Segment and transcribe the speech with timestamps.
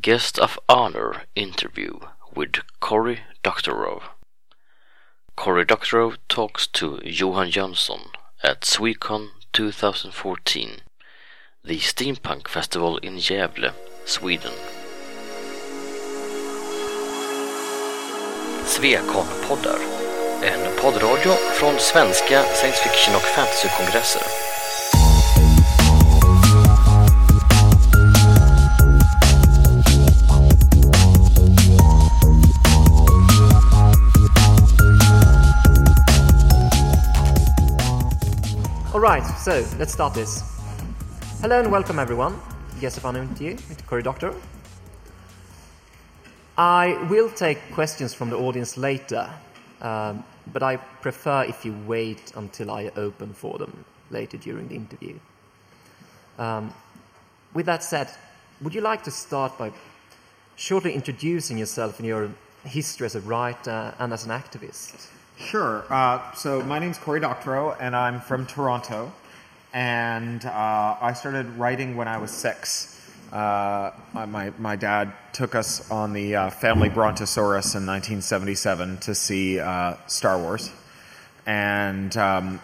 [0.00, 1.98] Guest of Honor interview
[2.34, 4.02] with Cory Doctorow.
[5.36, 8.08] Cory Doctorow talks to Johan Jönsson
[8.42, 10.80] at Swecon 2014,
[11.64, 13.74] the steampunk festival in Gävle,
[14.06, 14.54] Sweden.
[18.64, 19.80] Swecon-poddar,
[20.42, 24.49] en poddradio från svenska science fiction och fantasykongresser.
[39.00, 40.42] Alright, so let's start this.
[41.40, 42.38] Hello and welcome everyone.
[43.02, 43.86] Honor to you, Mr.
[43.86, 44.38] Cory Doctorow.
[46.58, 49.30] I will take questions from the audience later,
[49.80, 54.74] um, but I prefer if you wait until I open for them later during the
[54.74, 55.18] interview.
[56.38, 56.70] Um,
[57.54, 58.10] with that said,
[58.60, 59.72] would you like to start by
[60.56, 62.30] shortly introducing yourself and your
[62.64, 65.08] history as a writer and as an activist?
[65.40, 65.84] Sure.
[65.90, 69.10] Uh, so my name's Cory Doctorow, and I'm from Toronto.
[69.72, 73.10] And uh, I started writing when I was six.
[73.32, 79.58] Uh, my, my dad took us on the uh, family Brontosaurus in 1977 to see
[79.58, 80.70] uh, Star Wars.
[81.46, 82.60] And um,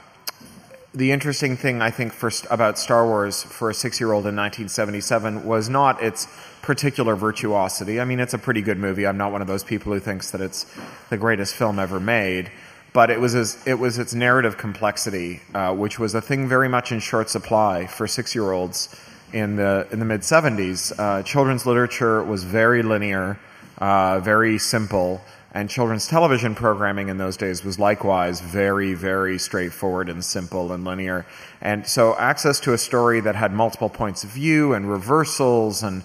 [0.94, 4.36] the interesting thing I think for, about Star Wars for a six year old in
[4.36, 6.28] 1977 was not its
[6.66, 8.00] particular virtuosity.
[8.00, 9.06] I mean, it's a pretty good movie.
[9.06, 10.66] I'm not one of those people who thinks that it's
[11.10, 12.50] the greatest film ever made
[12.96, 16.66] but it was as, it was its narrative complexity, uh, which was a thing very
[16.66, 18.88] much in short supply for six year olds
[19.34, 20.98] in the in the mid 70s.
[20.98, 23.38] Uh, children's literature was very linear,
[23.76, 25.20] uh, very simple,
[25.52, 30.84] and children's television programming in those days was likewise very very straightforward and simple and
[30.86, 31.26] linear.
[31.60, 36.02] And so access to a story that had multiple points of view and reversals and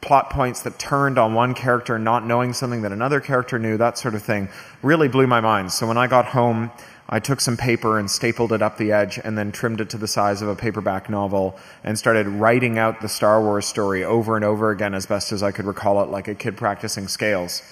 [0.00, 3.98] plot points that turned on one character not knowing something that another character knew, that
[3.98, 4.48] sort of thing,
[4.82, 5.72] really blew my mind.
[5.72, 6.70] So when I got home,
[7.08, 9.98] I took some paper and stapled it up the edge and then trimmed it to
[9.98, 14.36] the size of a paperback novel and started writing out the Star Wars story over
[14.36, 17.62] and over again as best as I could recall it, like a kid practicing scales.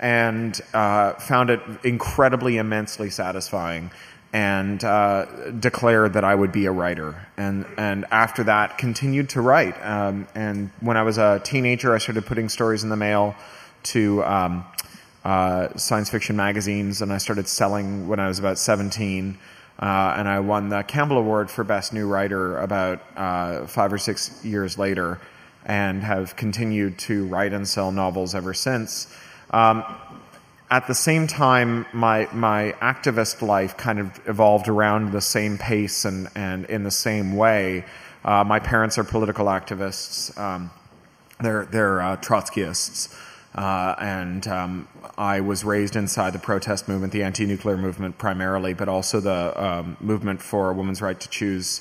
[0.00, 3.90] And uh, found it incredibly, immensely satisfying
[4.32, 7.26] and uh, declared that I would be a writer.
[7.36, 9.74] And, and after that, continued to write.
[9.84, 13.34] Um, and when I was a teenager, I started putting stories in the mail
[13.82, 14.64] to um,
[15.24, 19.36] uh, science fiction magazines, and I started selling when I was about 17.
[19.78, 23.98] Uh, and I won the Campbell Award for Best New Writer about uh, five or
[23.98, 25.18] six years later,
[25.64, 29.12] and have continued to write and sell novels ever since.
[29.50, 29.82] Um,
[30.70, 36.04] at the same time, my my activist life kind of evolved around the same pace
[36.04, 37.84] and and in the same way.
[38.24, 40.36] Uh, my parents are political activists.
[40.38, 40.70] Um,
[41.40, 43.12] they're they're uh, Trotskyists,
[43.54, 44.88] uh, and um,
[45.18, 49.96] I was raised inside the protest movement, the anti-nuclear movement primarily, but also the um,
[50.00, 51.80] movement for a woman's right to choose.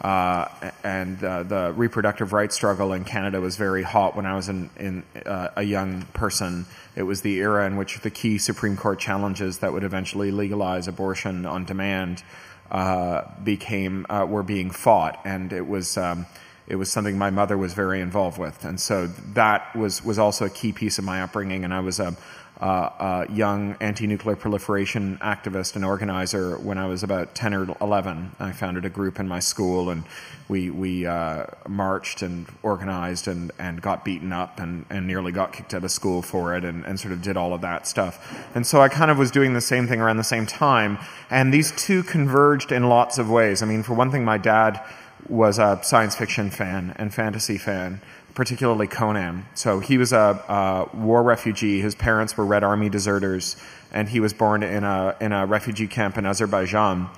[0.00, 0.48] Uh,
[0.84, 4.70] and uh, the reproductive rights struggle in Canada was very hot when I was in,
[4.78, 6.66] in uh, a young person.
[6.94, 10.86] It was the era in which the key Supreme Court challenges that would eventually legalize
[10.86, 12.22] abortion on demand
[12.70, 15.96] uh, became uh, were being fought, and it was.
[15.96, 16.26] Um,
[16.66, 20.44] it was something my mother was very involved with, and so that was was also
[20.44, 21.64] a key piece of my upbringing.
[21.64, 22.14] And I was a,
[22.60, 28.32] uh, a young anti-nuclear proliferation activist and organizer when I was about 10 or 11.
[28.40, 30.04] I founded a group in my school and
[30.48, 35.52] we, we uh, marched and organized and, and got beaten up and, and nearly got
[35.52, 38.48] kicked out of school for it and, and sort of did all of that stuff.
[38.56, 40.98] And so I kind of was doing the same thing around the same time.
[41.30, 43.62] And these two converged in lots of ways.
[43.62, 44.82] I mean, for one thing, my dad
[45.28, 48.00] was a science fiction fan and fantasy fan
[48.38, 49.44] particularly Conan.
[49.54, 50.16] So he was a,
[50.48, 51.80] a, war refugee.
[51.80, 53.56] His parents were Red Army deserters,
[53.90, 57.08] and he was born in a in a refugee camp in Azerbaijan.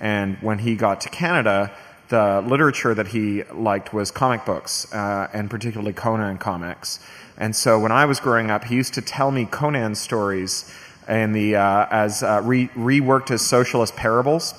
[0.00, 1.70] And when he got to Canada,
[2.08, 6.98] the literature that he liked was comic books, uh, and particularly Conan comics.
[7.36, 10.64] And so when I was growing up, he used to tell me Conan stories
[11.06, 14.54] and the uh, as uh, re- reworked as socialist parables.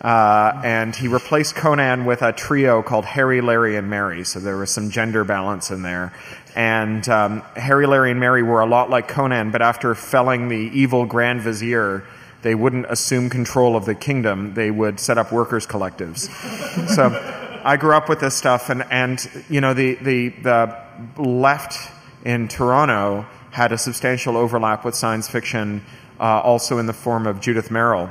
[0.00, 4.24] Uh, and he replaced Conan with a trio called Harry, Larry, and Mary.
[4.24, 6.12] So there was some gender balance in there.
[6.54, 10.56] And um, Harry, Larry, and Mary were a lot like Conan, but after felling the
[10.56, 12.04] evil Grand Vizier,
[12.42, 14.54] they wouldn't assume control of the kingdom.
[14.54, 16.28] They would set up workers' collectives.
[16.94, 21.90] so I grew up with this stuff, and, and you know, the, the, the left
[22.24, 25.84] in Toronto had a substantial overlap with science fiction,
[26.20, 28.10] uh, also in the form of Judith Merril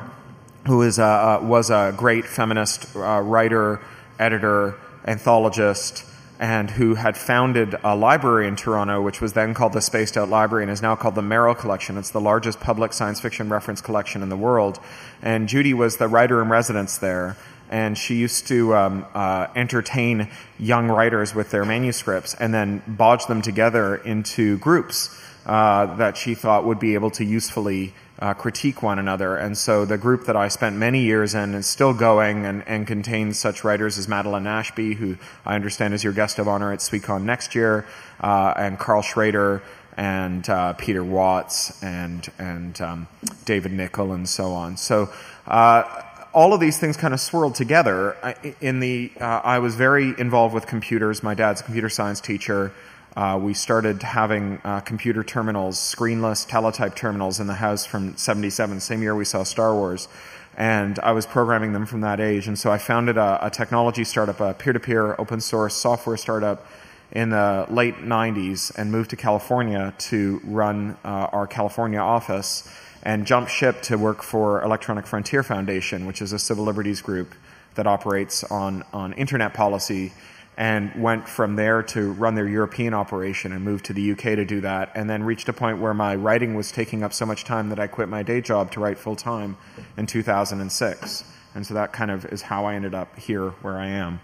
[0.67, 3.79] who is a, was a great feminist uh, writer,
[4.19, 4.75] editor,
[5.05, 6.05] anthologist,
[6.39, 10.29] and who had founded a library in Toronto, which was then called the Spaced Out
[10.29, 11.97] Library and is now called the Merril Collection.
[11.97, 14.79] It's the largest public science fiction reference collection in the world.
[15.21, 17.37] And Judy was the writer in residence there.
[17.69, 20.29] And she used to um, uh, entertain
[20.59, 25.09] young writers with their manuscripts and then bodge them together into groups
[25.45, 29.35] uh, that she thought would be able to usefully uh, critique one another.
[29.35, 32.87] And so the group that I spent many years in is still going and, and
[32.87, 36.79] contains such writers as Madeline Ashby, who I understand is your guest of honor at
[36.79, 37.85] Swecon next year,
[38.21, 39.61] uh, and Karl Schroeder
[39.95, 43.07] and uh, Peter Watts and and um,
[43.45, 44.77] David Nickle and so on.
[44.77, 45.09] So.
[45.45, 46.03] Uh,
[46.33, 48.15] all of these things kind of swirled together.
[48.61, 51.23] In the, uh, I was very involved with computers.
[51.23, 52.73] My dad's a computer science teacher.
[53.17, 58.79] Uh, we started having uh, computer terminals, screenless teletype terminals in the house from 77,
[58.79, 60.07] same year we saw Star Wars.
[60.55, 62.47] And I was programming them from that age.
[62.47, 66.15] And so I founded a, a technology startup, a peer to peer open source software
[66.15, 66.67] startup
[67.11, 72.69] in the late 90s and moved to California to run uh, our California office
[73.01, 77.33] and jumped ship to work for Electronic Frontier Foundation, which is a civil liberties group
[77.73, 80.13] that operates on, on internet policy
[80.57, 84.43] and went from there to run their European operation and moved to the UK to
[84.43, 87.43] do that, and then reached a point where my writing was taking up so much
[87.43, 89.55] time that I quit my day job to write full time
[89.97, 91.23] in 2006.
[91.53, 94.19] And so that kind of is how I ended up here where I am.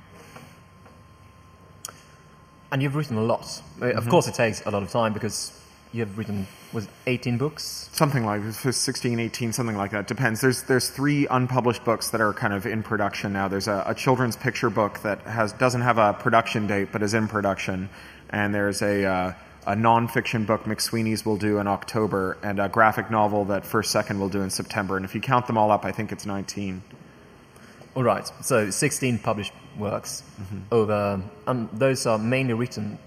[2.71, 3.41] And you've written a lot.
[3.41, 3.97] Mm-hmm.
[3.97, 5.51] Of course, it takes a lot of time because
[5.93, 10.63] you have written was 18 books something like 16 18 something like that depends there's
[10.63, 14.35] there's three unpublished books that are kind of in production now there's a, a children's
[14.35, 17.89] picture book that has doesn't have a production date but is in production
[18.31, 19.33] and there's a uh,
[19.65, 24.19] a nonfiction book McSweeney's will do in October, and a graphic novel that First Second
[24.19, 24.97] will do in September.
[24.97, 26.83] And if you count them all up, I think it's 19.
[27.95, 30.59] All right, so 16 published works mm-hmm.
[30.71, 32.97] over, and those are mainly written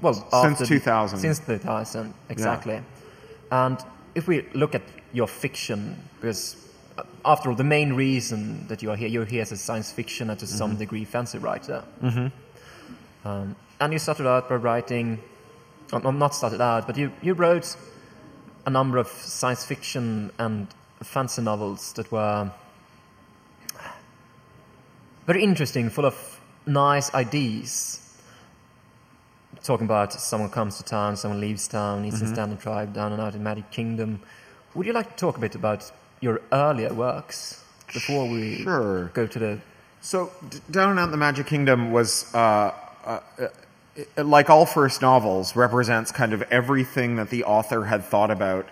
[0.00, 1.18] well, since 2000.
[1.18, 2.74] Since 2000, exactly.
[2.74, 3.66] Yeah.
[3.66, 3.78] And
[4.14, 4.82] if we look at
[5.12, 6.56] your fiction, because
[6.98, 9.92] uh, after all, the main reason that you are here, you're here as a science
[9.92, 10.56] fiction and to mm-hmm.
[10.56, 11.84] some degree fancy writer.
[12.02, 13.28] Mm-hmm.
[13.28, 15.18] Um, and you started out by writing,
[15.92, 17.76] well, not started out, but you, you wrote
[18.64, 20.66] a number of science fiction and
[21.02, 22.50] fancy novels that were
[25.26, 28.05] very interesting, full of nice ideas
[29.66, 32.34] talking about someone comes to town, someone leaves town, Eastern mm-hmm.
[32.34, 34.20] Standard Tribe, Down and Out in Magic Kingdom.
[34.74, 35.90] Would you like to talk a bit about
[36.20, 39.06] your earlier works before we sure.
[39.08, 39.58] go to the?
[40.00, 40.30] So,
[40.70, 42.32] Down and Out in the Magic Kingdom was.
[42.34, 42.72] Uh,
[43.04, 43.20] uh,
[44.18, 48.68] like all first novels, represents kind of everything that the author had thought about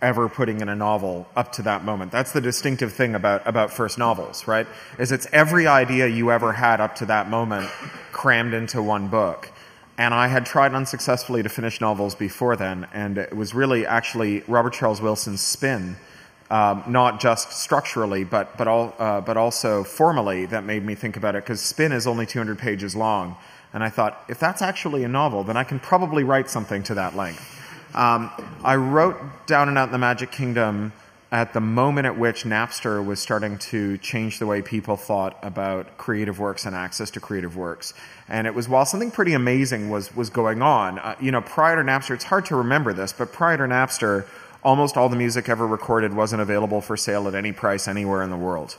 [0.00, 2.12] ever putting in a novel up to that moment.
[2.12, 4.66] That's the distinctive thing about, about first novels, right?
[4.98, 7.68] Is it's every idea you ever had up to that moment
[8.12, 9.50] crammed into one book.
[9.98, 14.44] And I had tried unsuccessfully to finish novels before then, and it was really actually
[14.46, 15.96] Robert Charles Wilson's spin,
[16.50, 21.16] um, not just structurally, but but all uh, but also formally, that made me think
[21.16, 21.42] about it.
[21.42, 23.36] Because spin is only 200 pages long,
[23.72, 26.94] and I thought if that's actually a novel, then I can probably write something to
[26.94, 27.44] that length.
[27.92, 28.30] Um,
[28.62, 29.16] I wrote
[29.48, 30.92] Down and Out in the Magic Kingdom
[31.30, 35.98] at the moment at which Napster was starting to change the way people thought about
[35.98, 37.92] creative works and access to creative works.
[38.28, 40.98] And it was while something pretty amazing was was going on.
[40.98, 44.26] Uh, you know, prior to Napster, it's hard to remember this, but prior to Napster,
[44.64, 48.30] almost all the music ever recorded wasn't available for sale at any price anywhere in
[48.30, 48.76] the world.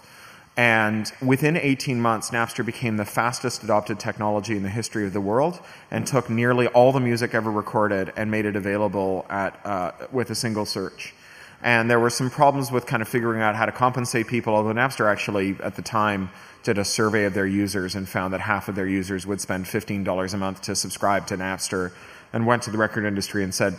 [0.57, 5.21] And within 18 months, Napster became the fastest adopted technology in the history of the
[5.21, 9.91] world and took nearly all the music ever recorded and made it available at, uh,
[10.11, 11.13] with a single search.
[11.61, 14.73] And there were some problems with kind of figuring out how to compensate people, although
[14.73, 16.29] Napster actually, at the time,
[16.63, 19.65] did a survey of their users and found that half of their users would spend
[19.65, 21.91] $15 a month to subscribe to Napster
[22.31, 23.77] and went to the record industry and said,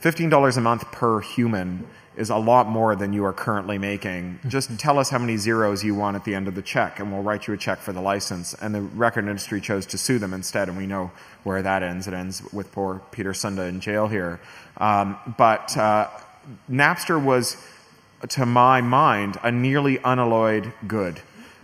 [0.00, 4.38] $15 a month per human is a lot more than you are currently making.
[4.48, 7.12] Just tell us how many zeros you want at the end of the check, and
[7.12, 8.54] we'll write you a check for the license.
[8.54, 11.12] And the record industry chose to sue them instead, and we know
[11.44, 12.08] where that ends.
[12.08, 14.40] It ends with poor Peter Sunde in jail here.
[14.78, 16.08] Um, but uh,
[16.70, 17.56] Napster was,
[18.28, 21.20] to my mind, a nearly unalloyed good.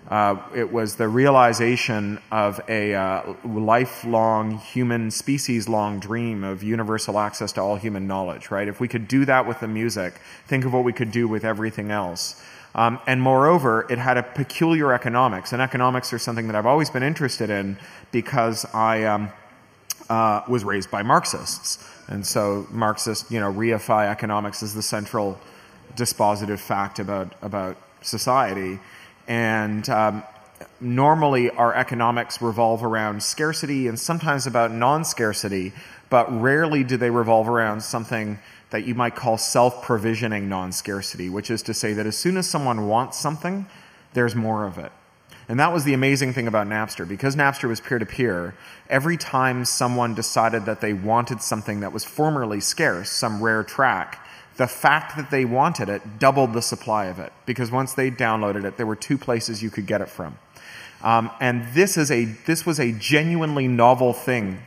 [0.09, 7.19] Uh, it was the realization of a uh, lifelong human species long dream of universal
[7.19, 8.69] access to all human knowledge, right?
[8.69, 11.45] If we could do that with the music, think of what we could do with
[11.45, 12.41] everything else.
[12.77, 16.91] Um, and moreover, it had a peculiar economics, and economics are something that I've always
[16.91, 17.77] been interested in
[18.13, 19.33] because I um,
[20.09, 21.79] uh, was raised by Marxists.
[22.09, 25.39] And so Marxists, you know, reify economics as the central
[25.97, 28.79] dispositive fact about, about society.
[29.27, 30.23] And um,
[30.81, 35.73] normally our economics revolve around scarcity and sometimes about non-scarcity,
[36.11, 38.39] but rarely do they revolve around something
[38.71, 42.89] that you might call self-provisioning non-scarcity, which is to say that as soon as someone
[42.89, 43.67] wants something,
[44.13, 44.93] there's more of it.
[45.49, 47.07] And that was the amazing thing about Napster.
[47.07, 48.55] Because Napster was peer to peer,
[48.89, 54.27] every time someone decided that they wanted something that was formerly scarce, some rare track,
[54.57, 57.33] the fact that they wanted it doubled the supply of it.
[57.45, 60.37] Because once they downloaded it, there were two places you could get it from.
[61.03, 64.63] Um, and this, is a, this was a genuinely novel thing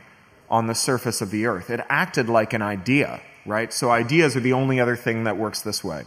[0.48, 1.70] on the surface of the earth.
[1.70, 3.72] It acted like an idea, right?
[3.72, 6.04] So ideas are the only other thing that works this way.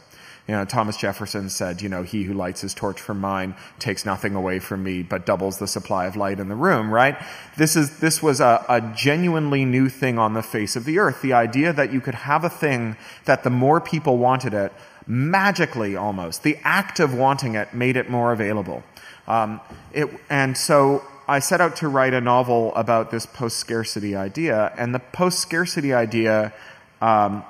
[0.48, 4.06] You know, Thomas Jefferson said, you know, he who lights his torch from mine takes
[4.06, 7.18] nothing away from me, but doubles the supply of light in the room, right?
[7.56, 11.22] This is, this was a, a genuinely new thing on the face of the earth.
[11.22, 14.74] The idea that you could have a thing that the more people wanted it,
[15.08, 18.84] magically almost, the act of wanting it made it more available.
[19.28, 19.62] Um,
[19.94, 24.74] it, and so I set out to write a novel about this post scarcity idea,
[24.78, 26.54] and the post scarcity idea,
[27.02, 27.46] um,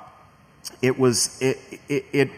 [0.80, 1.58] it was it,
[1.88, 2.30] it, it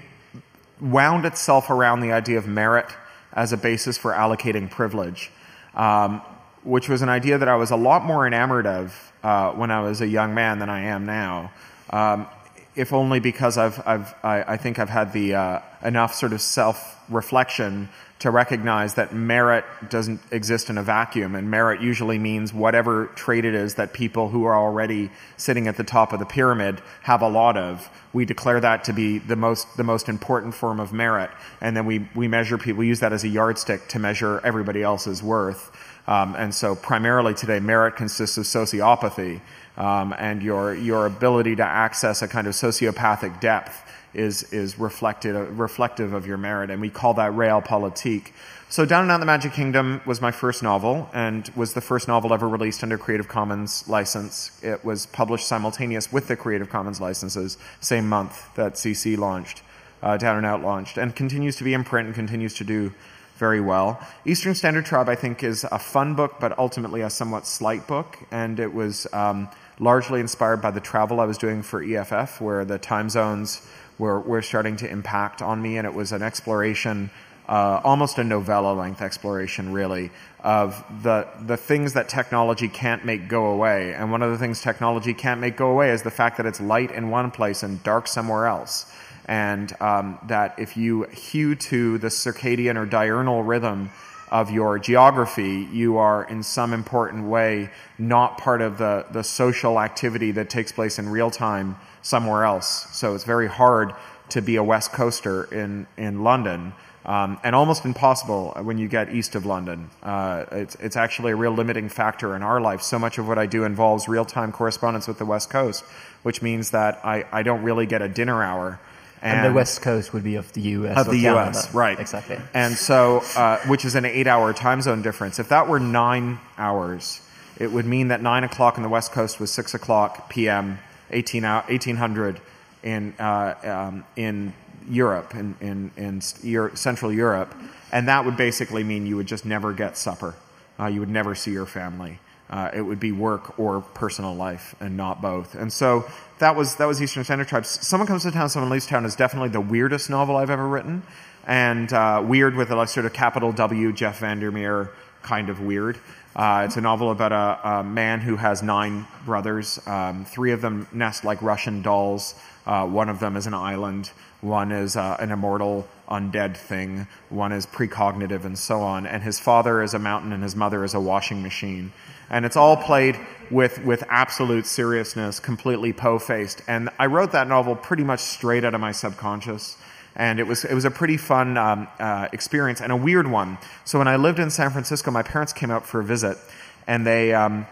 [0.81, 2.87] wound itself around the idea of merit
[3.33, 5.31] as a basis for allocating privilege,
[5.75, 6.23] um,
[6.65, 9.81] which was an idea that I was a lot more enamored of uh, when I
[9.81, 11.53] was a young man than I am now.
[11.91, 12.27] Um,
[12.75, 16.41] if only because I've, I've, I, I think I've had the uh, enough sort of
[16.41, 22.53] self reflection to recognize that merit doesn't exist in a vacuum, and merit usually means
[22.53, 26.25] whatever trait it is that people who are already sitting at the top of the
[26.25, 27.91] pyramid have a lot of.
[28.15, 31.31] We declare that to be the most the most important form of merit,
[31.61, 32.79] and then we we measure people.
[32.79, 35.71] We use that as a yardstick to measure everybody else's worth.
[36.09, 39.43] Um, and so, primarily today, merit consists of sociopathy
[39.77, 43.83] um, and your your ability to access a kind of sociopathic depth
[44.17, 48.33] is, is reflected, reflective of your merit, and we call that realpolitik.
[48.69, 51.81] So Down and Out in the Magic Kingdom was my first novel, and was the
[51.81, 54.59] first novel ever released under Creative Commons license.
[54.63, 59.63] It was published simultaneous with the Creative Commons licenses, same month that CC launched,
[60.03, 62.93] uh, Down and Out launched, and continues to be in print and continues to do
[63.37, 64.01] very well.
[64.25, 68.19] Eastern Standard Tribe, I think, is a fun book, but ultimately a somewhat slight book,
[68.31, 72.65] and it was um, largely inspired by the travel I was doing for EFF, where
[72.65, 73.67] the time zones
[73.99, 77.11] were, were starting to impact on me, and it was an exploration,
[77.49, 83.29] uh, almost a novella length exploration, really, of the, the things that technology can't make
[83.29, 83.95] go away.
[83.95, 86.61] And one of the things technology can't make go away is the fact that it's
[86.61, 88.91] light in one place and dark somewhere else.
[89.29, 93.91] And um, that if you hew to the circadian or diurnal rhythm
[94.29, 99.81] of your geography, you are in some important way not part of the, the social
[99.81, 102.87] activity that takes place in real time somewhere else.
[102.93, 103.95] So it's very hard
[104.31, 106.73] to be a West Coaster in, in London.
[107.05, 109.91] Um, and almost impossible when you get east of London.
[110.03, 112.83] Uh, it's, it's actually a real limiting factor in our life.
[112.83, 115.85] So much of what I do involves real time correspondence with the West Coast,
[116.25, 118.81] which means that I, I don't really get a dinner hour.
[119.23, 120.99] And, and the West Coast would be of the U.S.
[120.99, 121.53] Of the Canada.
[121.55, 121.99] U.S., right.
[121.99, 122.39] Exactly.
[122.55, 125.39] And so, uh, which is an eight hour time zone difference.
[125.39, 127.21] If that were nine hours,
[127.59, 130.79] it would mean that 9 o'clock on the West Coast was 6 o'clock p.m.
[131.11, 132.41] 18 1800
[132.83, 133.55] in uh,
[133.89, 134.53] um, in
[134.89, 137.55] Europe in in, in Euro- Central Europe,
[137.93, 140.35] and that would basically mean you would just never get supper.
[140.79, 142.19] Uh, you would never see your family.
[142.49, 145.55] Uh, it would be work or personal life, and not both.
[145.55, 147.69] And so that was that was Eastern Standard Tribes.
[147.87, 151.03] Someone comes to town, someone leaves town is definitely the weirdest novel I've ever written,
[151.47, 155.99] and uh, weird with a sort of capital W Jeff Vandermeer kind of weird.
[156.37, 159.81] Uh, it's a novel about a, a, man who has nine brothers.
[159.87, 162.35] Um, three of them nest like Russian dolls.
[162.67, 164.11] Uh, one of them is an island.
[164.41, 167.07] One is uh, an immortal undead thing.
[167.29, 169.07] One is precognitive, and so on.
[169.07, 171.93] And his father is a mountain, and his mother is a washing machine.
[172.29, 173.17] And it's all played
[173.51, 176.63] with with absolute seriousness, completely po-faced.
[176.67, 179.77] And I wrote that novel pretty much straight out of my subconscious
[180.17, 183.59] and it was it was a pretty fun um, uh, experience and a weird one.
[183.85, 186.39] So when I lived in San Francisco, my parents came out for a visit,
[186.87, 187.67] and they um,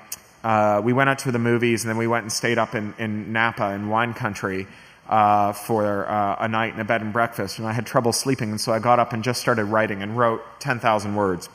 [0.44, 2.94] uh, we went out to the movies, and then we went and stayed up in,
[2.98, 4.66] in Napa in wine country
[5.08, 7.58] uh, for uh, a night in a bed and breakfast.
[7.58, 10.16] And I had trouble sleeping, and so I got up and just started writing and
[10.16, 11.48] wrote ten thousand words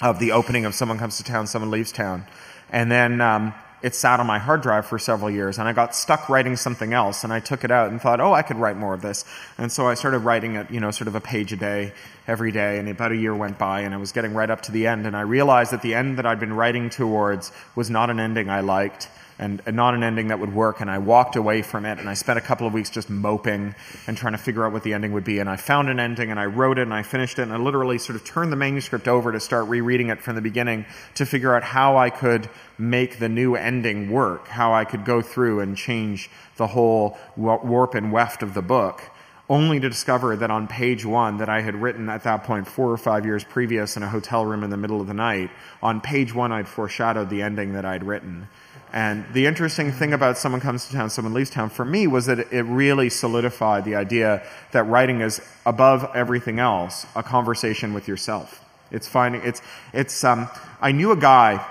[0.00, 2.24] of the opening of "Someone Comes to Town, Someone Leaves Town,"
[2.70, 3.20] and then.
[3.20, 6.56] Um, it sat on my hard drive for several years and I got stuck writing
[6.56, 9.02] something else and I took it out and thought, oh, I could write more of
[9.02, 9.24] this.
[9.58, 11.92] And so I started writing it, you know, sort of a page a day
[12.26, 14.72] every day and about a year went by and I was getting right up to
[14.72, 18.10] the end and I realized that the end that I'd been writing towards was not
[18.10, 19.08] an ending I liked.
[19.38, 20.80] And, and not an ending that would work.
[20.80, 23.74] And I walked away from it, and I spent a couple of weeks just moping
[24.06, 25.38] and trying to figure out what the ending would be.
[25.38, 27.56] And I found an ending, and I wrote it, and I finished it, and I
[27.56, 31.26] literally sort of turned the manuscript over to start rereading it from the beginning to
[31.26, 32.48] figure out how I could
[32.78, 37.94] make the new ending work, how I could go through and change the whole warp
[37.94, 39.10] and weft of the book
[39.48, 42.90] only to discover that on page one that I had written at that point four
[42.90, 45.50] or five years previous in a hotel room in the middle of the night,
[45.82, 48.48] on page one I'd foreshadowed the ending that I'd written.
[48.94, 52.26] And the interesting thing about Someone Comes to Town, Someone Leaves Town for me was
[52.26, 58.06] that it really solidified the idea that writing is above everything else a conversation with
[58.06, 58.64] yourself.
[58.92, 59.60] It's finding, it's,
[59.92, 60.48] it's, um,
[60.80, 61.66] I knew a guy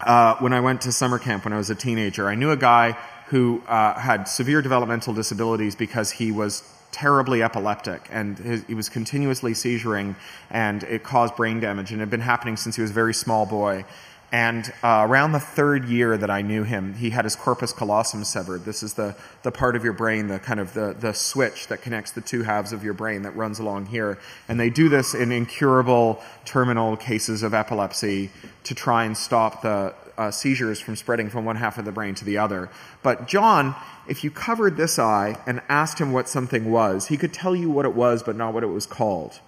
[0.00, 2.28] uh, when I went to summer camp when I was a teenager.
[2.28, 2.92] I knew a guy
[3.26, 6.62] who uh, had severe developmental disabilities because he was
[6.92, 10.14] terribly epileptic and his, he was continuously seizuring
[10.50, 13.12] and it caused brain damage and it had been happening since he was a very
[13.12, 13.84] small boy
[14.32, 18.24] and uh, around the third year that I knew him, he had his corpus callosum
[18.24, 18.64] severed.
[18.64, 19.14] This is the,
[19.44, 22.42] the part of your brain, the kind of the, the switch that connects the two
[22.42, 24.18] halves of your brain that runs along here.
[24.48, 28.30] And they do this in incurable terminal cases of epilepsy
[28.64, 32.14] to try and stop the uh, seizures from spreading from one half of the brain
[32.16, 32.68] to the other.
[33.04, 33.76] But John,
[34.08, 37.70] if you covered this eye and asked him what something was, he could tell you
[37.70, 39.40] what it was, but not what it was called.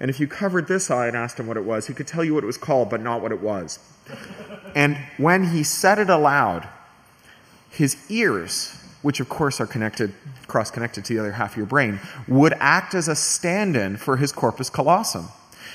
[0.00, 2.24] And if you covered this eye and asked him what it was, he could tell
[2.24, 3.78] you what it was called, but not what it was.
[4.74, 6.68] And when he said it aloud,
[7.70, 10.12] his ears, which of course are connected,
[10.46, 13.96] cross connected to the other half of your brain, would act as a stand in
[13.96, 15.28] for his corpus callosum.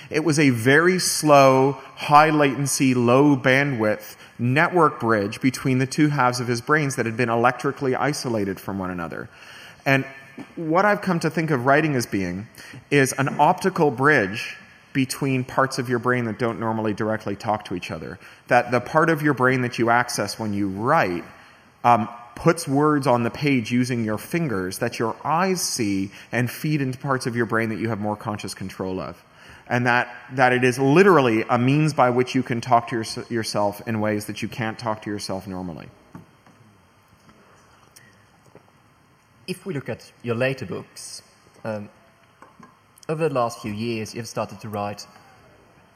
[0.09, 6.39] It was a very slow, high latency, low bandwidth network bridge between the two halves
[6.39, 9.29] of his brains that had been electrically isolated from one another.
[9.85, 10.05] And
[10.55, 12.47] what I've come to think of writing as being
[12.89, 14.57] is an optical bridge
[14.93, 18.19] between parts of your brain that don't normally directly talk to each other.
[18.47, 21.23] That the part of your brain that you access when you write
[21.83, 26.81] um, puts words on the page using your fingers that your eyes see and feed
[26.81, 29.23] into parts of your brain that you have more conscious control of.
[29.67, 33.05] And that, that it is literally a means by which you can talk to your,
[33.29, 35.87] yourself in ways that you can't talk to yourself normally.
[39.51, 41.21] if we look at your later books,
[41.63, 41.89] um,
[43.11, 45.05] over the last few years, you've started to write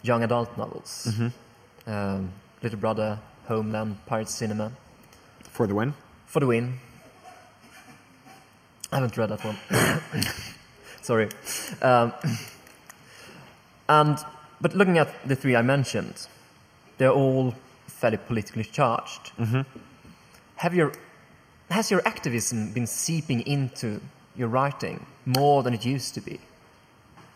[0.04, 1.08] young adult novels.
[1.10, 1.90] Mm-hmm.
[1.90, 4.72] Um, Little Brother, Homeland, Pirate Cinema.
[5.52, 5.94] For the Win?
[6.26, 6.78] For the Win.
[8.92, 9.58] I haven't read that one.
[11.02, 11.30] Sorry.
[11.82, 12.14] Um,
[13.88, 14.18] and
[14.60, 16.28] but looking at the three I mentioned,
[16.98, 17.56] they're all
[17.88, 19.32] fairly politically charged.
[19.38, 19.62] Mm-hmm.
[20.58, 20.92] Have your
[21.70, 24.02] has your activism been seeping into
[24.36, 26.40] your writing more than it used to be?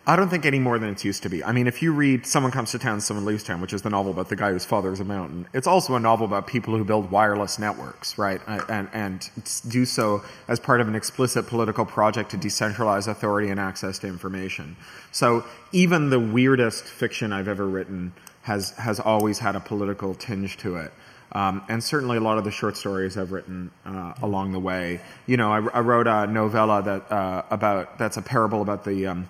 [0.09, 1.43] I don't think any more than it used to be.
[1.43, 3.91] I mean, if you read Someone Comes to Town, Someone Leaves Town, which is the
[3.91, 6.75] novel about the guy whose father is a mountain, it's also a novel about people
[6.75, 8.41] who build wireless networks, right?
[8.47, 9.29] And, and
[9.67, 14.07] do so as part of an explicit political project to decentralize authority and access to
[14.07, 14.77] information.
[15.11, 20.57] So even the weirdest fiction I've ever written has, has always had a political tinge
[20.57, 20.91] to it.
[21.33, 25.01] Um, and certainly a lot of the short stories I've written uh, along the way.
[25.27, 29.05] You know, I, I wrote a novella that uh, about that's a parable about the
[29.05, 29.29] um,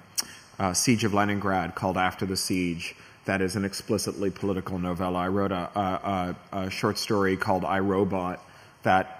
[0.59, 2.95] uh, siege of Leningrad called After the Siege.
[3.25, 5.19] That is an explicitly political novella.
[5.19, 8.43] I wrote a, a, a short story called I Robot
[8.83, 9.19] that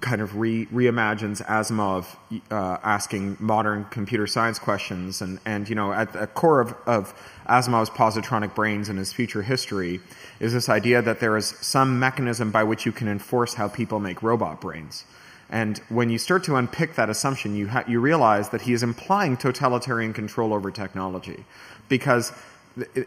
[0.00, 2.16] kind of re- reimagines Asimov
[2.50, 5.22] uh, asking modern computer science questions.
[5.22, 7.14] And, and you know, at the core of, of
[7.48, 10.00] Asimov's positronic brains and his future history
[10.40, 14.00] is this idea that there is some mechanism by which you can enforce how people
[14.00, 15.04] make robot brains.
[15.52, 18.82] And when you start to unpick that assumption, you, ha- you realize that he is
[18.82, 21.44] implying totalitarian control over technology.
[21.90, 22.32] Because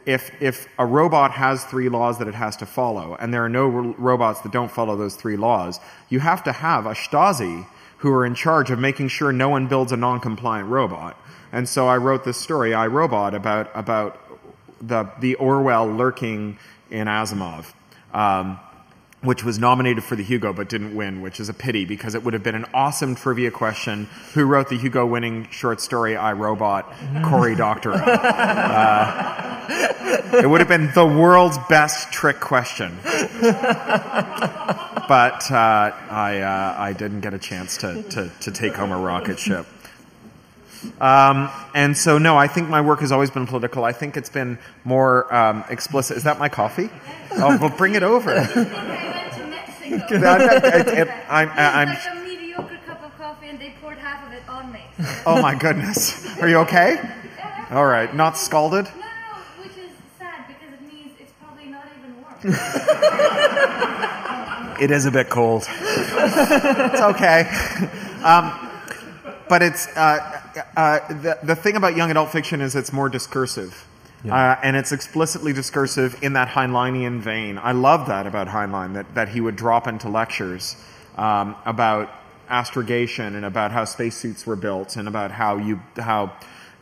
[0.05, 3.49] if if a robot has three laws that it has to follow, and there are
[3.49, 7.65] no ro- robots that don't follow those three laws, you have to have a Stasi
[7.97, 11.19] who are in charge of making sure no one builds a non-compliant robot.
[11.51, 14.19] And so I wrote this story, I Robot, about about
[14.79, 16.59] the the Orwell lurking
[16.91, 17.73] in Asimov.
[18.13, 18.59] Um,
[19.25, 22.23] which was nominated for the Hugo but didn't win, which is a pity because it
[22.23, 24.05] would have been an awesome trivia question.
[24.33, 26.93] Who wrote the Hugo winning short story I Robot?
[27.23, 27.95] Cory Doctorow.
[27.95, 29.65] Uh,
[30.41, 32.97] it would have been the world's best trick question.
[35.07, 38.97] But uh, I, uh, I didn't get a chance to, to, to take home a
[38.97, 39.67] rocket ship.
[40.99, 43.83] Um, and so, no, I think my work has always been political.
[43.83, 46.17] I think it's been more um, explicit.
[46.17, 46.89] Is that my coffee?
[47.37, 48.31] Oh, well, bring it over.
[51.29, 54.71] I'm, I'm, like a mediocre cup of coffee, and they poured half of it on
[54.71, 54.81] me.
[55.25, 56.37] oh my goodness.
[56.41, 56.97] Are you okay?
[57.71, 58.13] All right.
[58.13, 58.85] Not scalded?
[58.85, 59.01] No, no,
[59.61, 62.55] which is sad because it means it's probably not even warm.
[64.77, 65.65] It is a bit cold.
[65.69, 67.47] it's okay.
[68.23, 68.51] Um,
[69.47, 70.41] but it's uh,
[70.75, 73.85] uh, the, the thing about young adult fiction is it's more discursive.
[74.31, 77.57] Uh, and it's explicitly discursive in that Heinleinian vein.
[77.57, 80.75] I love that about Heinlein, that, that he would drop into lectures
[81.17, 82.09] um, about
[82.49, 86.31] astrogation and about how spacesuits were built and about how you how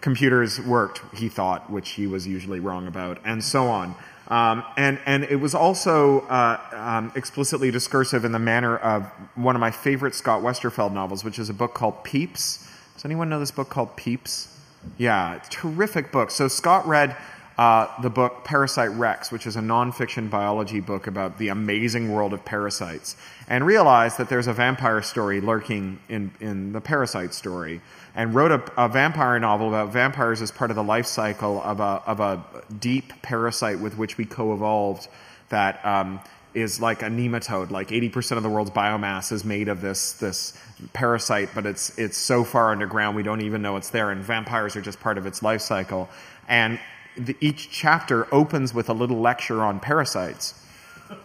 [0.02, 1.02] computers worked.
[1.16, 3.96] He thought, which he was usually wrong about, and so on.
[4.28, 9.56] Um, and and it was also uh, um, explicitly discursive in the manner of one
[9.56, 12.68] of my favorite Scott Westerfeld novels, which is a book called Peeps.
[12.96, 14.53] Does anyone know this book called Peeps?
[14.98, 16.32] Yeah, terrific book.
[16.32, 17.16] So Scott read
[17.58, 22.34] uh, the book Parasite Rex, which is a nonfiction biology book about the amazing world
[22.34, 23.16] of parasites,
[23.48, 27.82] and realized that there's a vampire story lurking in, in the parasite story,
[28.16, 31.80] and wrote a, a vampire novel about vampires as part of the life cycle of
[31.80, 32.44] a, of a
[32.80, 35.08] deep parasite with which we co evolved
[35.50, 35.84] that.
[35.86, 36.20] Um,
[36.54, 37.72] is like a nematode.
[37.72, 40.58] Like 80% of the world's biomass is made of this this
[40.94, 44.12] parasite, but it's it's so far underground we don't even know it's there.
[44.12, 46.10] And vampires are just part of its life cycle.
[46.48, 46.80] And
[47.18, 50.54] the, each chapter opens with a little lecture on parasites,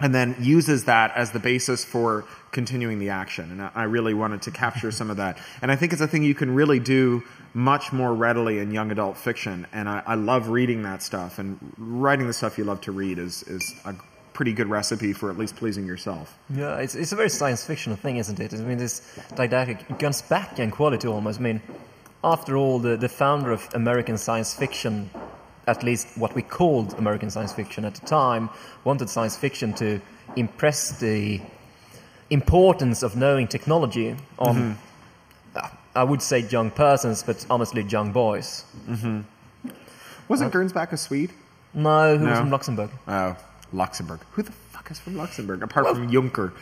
[0.01, 3.51] and then uses that as the basis for continuing the action.
[3.51, 5.39] And I, I really wanted to capture some of that.
[5.63, 7.23] And I think it's a thing you can really do
[7.55, 9.67] much more readily in young adult fiction.
[9.73, 11.39] And I, I love reading that stuff.
[11.39, 13.95] And writing the stuff you love to read is is a
[14.39, 16.39] pretty good recipe for at least pleasing yourself.
[16.49, 18.55] Yeah, it's, it's a very science fictional thing, isn't it?
[18.55, 19.03] I mean, this
[19.35, 21.41] didactic Gernsbackian quality almost.
[21.41, 21.61] I mean,
[22.23, 25.11] after all, the, the founder of American science fiction,
[25.67, 28.49] at least what we called American science fiction at the time,
[28.85, 30.01] wanted science fiction to
[30.37, 31.41] impress the
[32.31, 34.79] importance of knowing technology on,
[35.57, 38.65] uh, I would say young persons, but honestly, young boys.
[40.29, 41.33] Wasn't Gernsback a Swede?
[41.75, 42.91] No, who was from Luxembourg?
[43.09, 43.37] Oh,
[43.73, 44.21] Luxembourg.
[44.33, 46.53] Who the fuck is from Luxembourg apart from Juncker?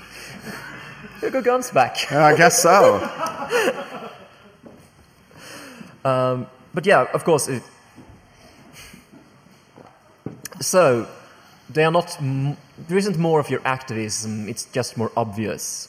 [1.20, 2.12] Hugo Gernsback.
[2.12, 3.00] Uh, I guess so.
[6.02, 7.48] But yeah, of course.
[7.48, 7.62] It,
[10.60, 11.06] so
[11.70, 12.16] they are not.
[12.20, 12.56] m-
[12.88, 14.48] There isn't more of your activism.
[14.48, 15.88] It's just more obvious.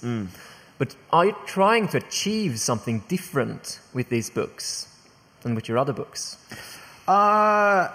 [0.78, 4.88] But are you trying to achieve something different with these books
[5.42, 6.38] than with your other books?
[7.08, 7.90] Uh,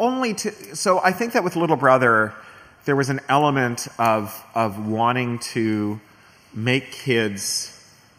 [0.00, 0.74] only to.
[0.74, 2.32] So I think that with Little Brother,
[2.84, 6.00] there was an element of of wanting to
[6.52, 7.70] make kids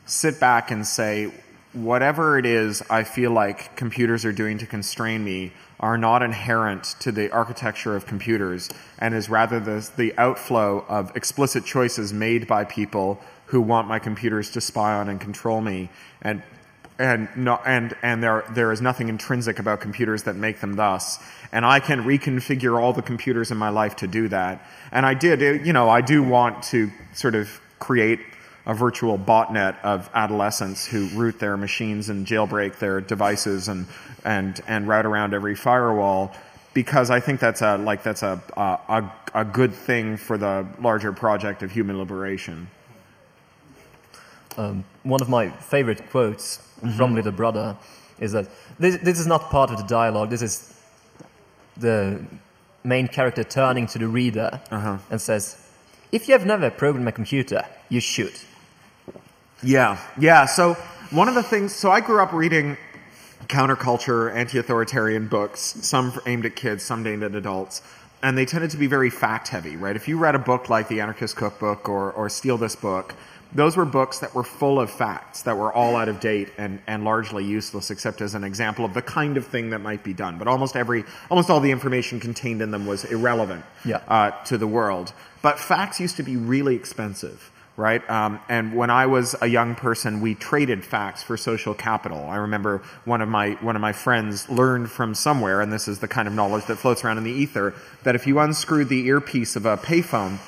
[0.05, 1.31] sit back and say,
[1.73, 6.95] whatever it is I feel like computers are doing to constrain me are not inherent
[7.01, 12.47] to the architecture of computers and is rather the, the outflow of explicit choices made
[12.47, 15.89] by people who want my computers to spy on and control me.
[16.21, 16.41] And
[16.97, 21.19] and no, and and there there is nothing intrinsic about computers that make them thus.
[21.51, 24.65] And I can reconfigure all the computers in my life to do that.
[24.91, 28.19] And I did, uh, you know, I do want to sort of create
[28.65, 33.85] a virtual botnet of adolescents who root their machines and jailbreak their devices and
[34.23, 36.33] and and route around every firewall
[36.73, 40.65] because I think that's a like that's a a, a, a good thing for the
[40.79, 42.67] larger project of human liberation.
[44.57, 46.57] Um, one of my favorite quotes
[46.95, 47.75] from Little Brother
[48.19, 48.47] is that
[48.79, 50.29] this, this is not part of the dialogue.
[50.29, 50.73] This is
[51.77, 52.23] the
[52.83, 55.57] main character turning to the reader and says,
[56.11, 58.33] "If you have never programmed a computer, you should."
[59.61, 60.45] Yeah, yeah.
[60.45, 60.75] So
[61.11, 62.77] one of the things, so I grew up reading
[63.47, 67.81] counterculture, anti-authoritarian books, some aimed at kids, some aimed at adults,
[68.23, 69.95] and they tended to be very fact-heavy, right?
[69.95, 73.13] If you read a book like The Anarchist Cookbook or, or Steal This Book,
[73.55, 76.79] those were books that were full of facts that were all out of date and,
[76.85, 80.13] and largely useless, except as an example of the kind of thing that might be
[80.13, 80.37] done.
[80.37, 84.01] But almost every, almost all the information contained in them was irrelevant Yeah.
[84.07, 85.13] uh, to the world.
[85.41, 88.07] But facts used to be really expensive, right?
[88.09, 92.27] Um, and when I was a young person, we traded facts for social capital.
[92.27, 95.99] I remember one of my one of my friends learned from somewhere, and this is
[95.99, 99.05] the kind of knowledge that floats around in the ether, that if you unscrewed the
[99.07, 100.39] earpiece of a payphone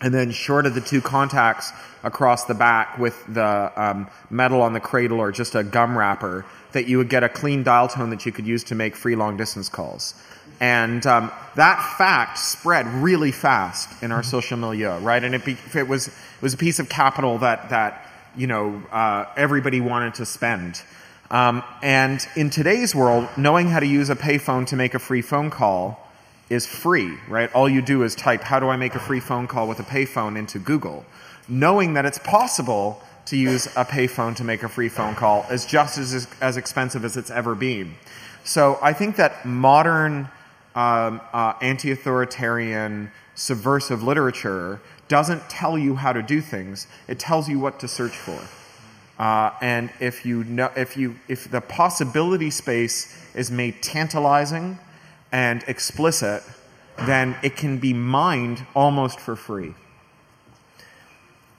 [0.00, 4.72] and then short of the two contacts across the back with the um, metal on
[4.72, 8.10] the cradle or just a gum wrapper, that you would get a clean dial tone
[8.10, 10.14] that you could use to make free long distance calls.
[10.60, 15.22] And um, that fact spread really fast in our social milieu, right?
[15.22, 18.06] And it, be, it was it was a piece of capital that that
[18.36, 20.80] you know uh, everybody wanted to spend.
[21.30, 25.22] Um, and in today's world, knowing how to use a payphone to make a free
[25.22, 26.05] phone call
[26.48, 27.52] is free, right?
[27.54, 29.82] All you do is type, how do I make a free phone call with a
[29.82, 31.04] payphone into Google?
[31.48, 35.66] Knowing that it's possible to use a payphone to make a free phone call is
[35.66, 37.94] just as, as expensive as it's ever been.
[38.44, 40.28] So I think that modern
[40.76, 46.86] um, uh, anti authoritarian subversive literature doesn't tell you how to do things.
[47.08, 48.40] It tells you what to search for.
[49.18, 54.78] Uh, and if you know, if you if the possibility space is made tantalizing
[55.32, 56.42] and explicit,
[56.98, 59.74] then it can be mined almost for free.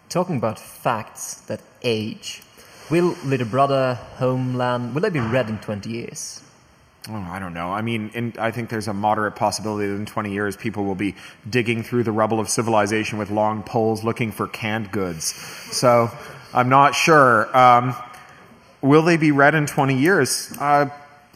[0.10, 2.41] Talking about facts that age,
[2.89, 6.41] will Little Brother, Homeland, will they be read in 20 years?
[7.10, 7.71] Oh, I don't know.
[7.71, 10.95] I mean, in, I think there's a moderate possibility that in 20 years people will
[10.95, 11.15] be
[11.49, 15.34] digging through the rubble of civilization with long poles looking for canned goods.
[15.71, 16.10] So
[16.53, 17.56] I'm not sure.
[17.58, 17.95] Um,
[18.82, 20.53] will they be read in 20 years?
[20.60, 20.89] Uh,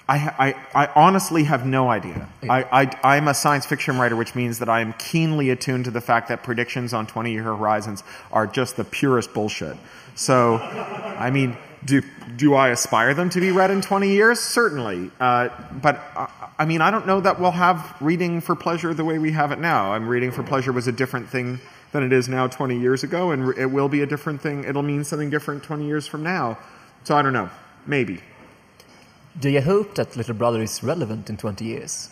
[0.08, 2.28] I, I, I, honestly have no idea.
[2.44, 5.92] I, I, am a science fiction writer, which means that I am keenly attuned to
[5.92, 9.78] the fact that predictions on 20 year horizons are just the purest bullshit.
[10.16, 12.02] So, I mean, do,
[12.36, 14.40] do I aspire them to be read in 20 years?
[14.40, 15.12] Certainly.
[15.20, 15.50] Uh,
[15.82, 16.28] but uh,
[16.60, 19.52] I mean, I don't know that we'll have reading for pleasure the way we have
[19.52, 19.94] it now.
[19.94, 21.60] I'm reading for pleasure was a different thing
[21.92, 24.64] than it is now 20 years ago, and it will be a different thing.
[24.64, 26.58] It'll mean something different 20 years from now.
[27.04, 27.50] So I don't know.
[27.86, 28.22] Maybe.
[29.39, 32.10] Do you hope that Little Brother is relevant in 20 years?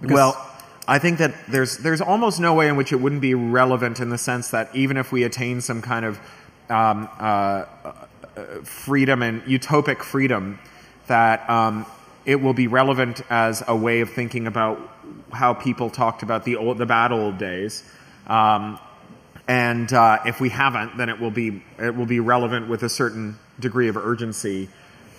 [0.00, 0.50] Because well,
[0.86, 4.10] I think that there's there's almost no way in which it wouldn't be relevant in
[4.10, 6.20] the sense that even if we attain some kind of
[6.70, 7.64] um, uh,
[8.64, 10.58] freedom and utopic freedom,
[11.06, 11.84] that um,
[12.24, 14.78] it will be relevant as a way of thinking about
[15.32, 17.84] how people talked about the old, the bad old days.
[18.26, 18.78] Um,
[19.46, 22.88] and uh, if we haven't, then it will be it will be relevant with a
[22.88, 24.68] certain degree of urgency.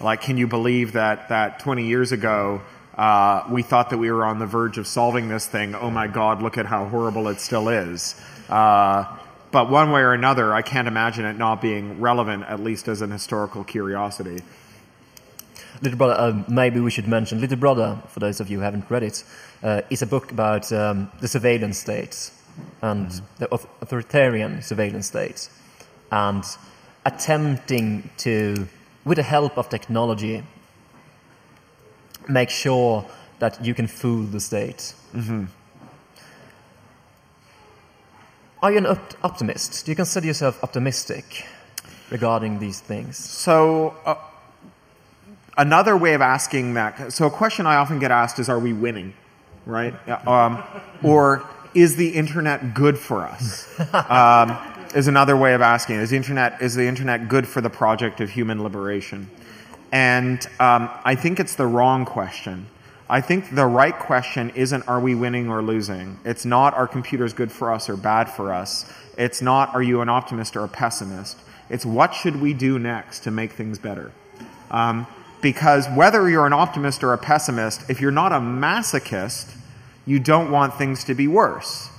[0.01, 2.61] Like, can you believe that that 20 years ago
[2.97, 5.75] uh, we thought that we were on the verge of solving this thing?
[5.75, 6.41] Oh my God!
[6.41, 8.15] Look at how horrible it still is.
[8.49, 9.17] Uh,
[9.51, 13.01] but one way or another, I can't imagine it not being relevant, at least as
[13.01, 14.43] an historical curiosity.
[15.81, 18.89] Little Brother, uh, maybe we should mention Little Brother, for those of you who haven't
[18.89, 19.23] read it,
[19.63, 22.31] uh, is a book about um, the surveillance states
[22.81, 23.25] and mm-hmm.
[23.37, 25.49] the authoritarian surveillance states
[26.11, 26.43] and
[27.05, 28.67] attempting to,
[29.09, 30.43] with the help of technology,
[32.27, 33.03] make sure
[33.39, 34.93] that you can fool the state.
[35.15, 35.45] Mm-hmm.
[38.61, 39.83] Are you an op- optimist?
[39.83, 41.47] Do you consider yourself optimistic
[42.11, 43.17] regarding these things?
[43.17, 44.13] So, uh,
[45.57, 47.11] another way of asking that.
[47.11, 49.15] So, a question I often get asked is, "Are we winning?"
[49.65, 49.95] Right?
[50.27, 50.61] Um,
[51.01, 51.43] or
[51.73, 53.65] is the internet good for us?
[53.93, 54.55] Um,
[54.95, 55.97] is another way of asking.
[55.97, 59.29] Is the internet is the internet good for the project of human liberation?
[59.91, 62.67] And um, I think it's the wrong question.
[63.09, 66.19] I think the right question isn't are we winning or losing?
[66.25, 68.91] It's not are computers good for us or bad for us?
[69.17, 71.37] It's not are you an optimist or a pessimist?
[71.69, 74.11] It's what should we do next to make things better?
[74.69, 75.07] Um,
[75.41, 79.55] because whether you're an optimist or a pessimist, if you're not a masochist,
[80.05, 81.89] you don't want things to be worse.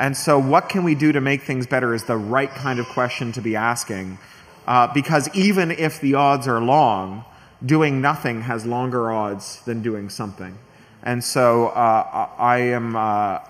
[0.00, 2.86] And so, what can we do to make things better is the right kind of
[2.88, 4.18] question to be asking.
[4.66, 7.26] Uh, because even if the odds are long,
[7.64, 10.56] doing nothing has longer odds than doing something.
[11.02, 13.40] And so uh, I am uh,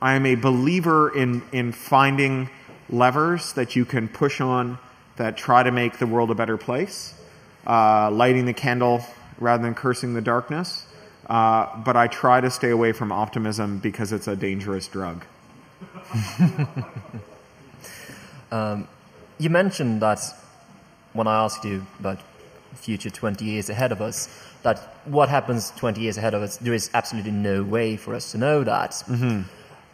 [0.00, 2.50] I am a believer in in finding
[2.88, 4.78] levers that you can push on
[5.16, 7.14] that try to make the world a better place,
[7.66, 9.04] uh, lighting the candle
[9.40, 10.86] rather than cursing the darkness.
[11.28, 15.24] Uh, but I try to stay away from optimism because it's a dangerous drug.
[18.50, 18.88] um,
[19.38, 20.20] you mentioned that
[21.12, 22.18] when I asked you about
[22.74, 24.28] future 20 years ahead of us,
[24.62, 28.32] that what happens 20 years ahead of us, there is absolutely no way for us
[28.32, 28.90] to know that.
[28.90, 29.42] Mm-hmm.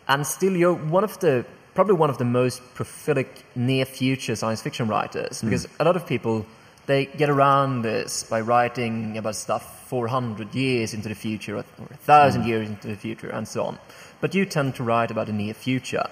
[0.09, 1.44] And still, you're one of the
[1.75, 5.44] probably one of the most prolific near future science fiction writers mm.
[5.44, 6.44] because a lot of people
[6.87, 12.42] they get around this by writing about stuff 400 years into the future or 1000
[12.42, 12.46] mm.
[12.46, 13.79] years into the future and so on
[14.21, 16.07] but you tend to write about the near future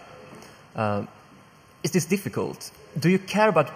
[0.76, 1.04] uh,
[1.82, 3.70] is this difficult do you care about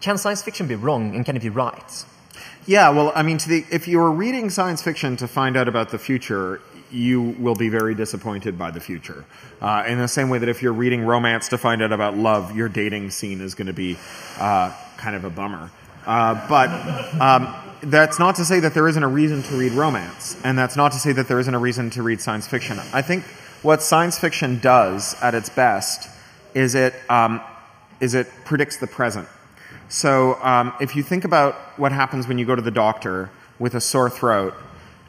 [0.00, 2.04] can science fiction be wrong and can it be right
[2.68, 5.98] yeah, well, I mean, the, if you're reading science fiction to find out about the
[5.98, 9.24] future, you will be very disappointed by the future.
[9.62, 12.54] Uh, in the same way that if you're reading romance to find out about love,
[12.54, 13.96] your dating scene is going to be
[14.38, 15.70] uh, kind of a bummer.
[16.04, 16.68] Uh, but
[17.18, 20.76] um, that's not to say that there isn't a reason to read romance, and that's
[20.76, 22.78] not to say that there isn't a reason to read science fiction.
[22.92, 23.24] I think
[23.62, 26.08] what science fiction does at its best
[26.54, 27.40] is it um,
[28.00, 29.28] is it predicts the present.
[29.88, 33.74] So um, if you think about what happens when you go to the doctor with
[33.74, 34.54] a sore throat,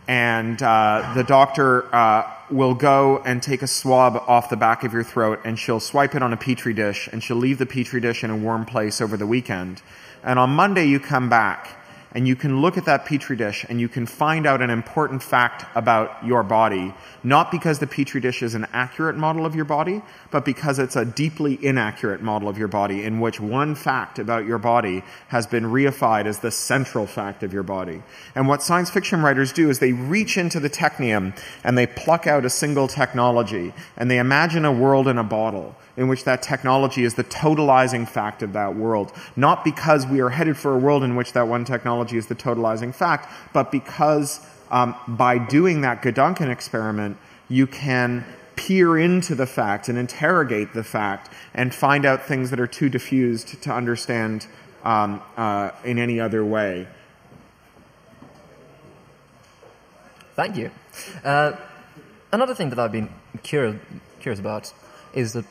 [0.08, 4.93] and uh, the doctor uh, will go and take a swab off the back of
[4.93, 8.01] your throat, and she'll swipe it on a petri dish, and she'll leave the petri
[8.01, 9.82] dish in a warm place over the weekend.
[10.23, 11.79] And on Monday, you come back,
[12.12, 15.22] and you can look at that petri dish and you can find out an important
[15.22, 16.93] fact about your body,
[17.24, 20.95] not because the petri dish is an accurate model of your body, but because it's
[20.95, 25.45] a deeply inaccurate model of your body in which one fact about your body has
[25.45, 28.02] been reified as the central fact of your body.
[28.34, 32.26] And what science fiction writers do is they reach into the technium and they pluck
[32.26, 36.41] out a single technology and they imagine a world in a bottle in which that
[36.41, 39.12] technology is the totalizing fact of that world.
[39.35, 42.35] Not because we are headed for a world in which that one technology is the
[42.35, 44.39] totalizing fact, but because
[44.71, 47.17] um, by doing that Gedanken experiment,
[47.49, 48.23] you can
[48.55, 52.88] peer into the fact and interrogate the fact and find out things that are too
[52.88, 54.47] diffused to understand
[54.85, 56.88] um, uh, in any other way.
[60.38, 60.71] Thank you.
[61.25, 61.57] Uh,
[62.31, 63.09] another thing that I've been
[63.43, 63.75] curious,
[64.21, 64.71] curious about
[65.13, 65.43] is that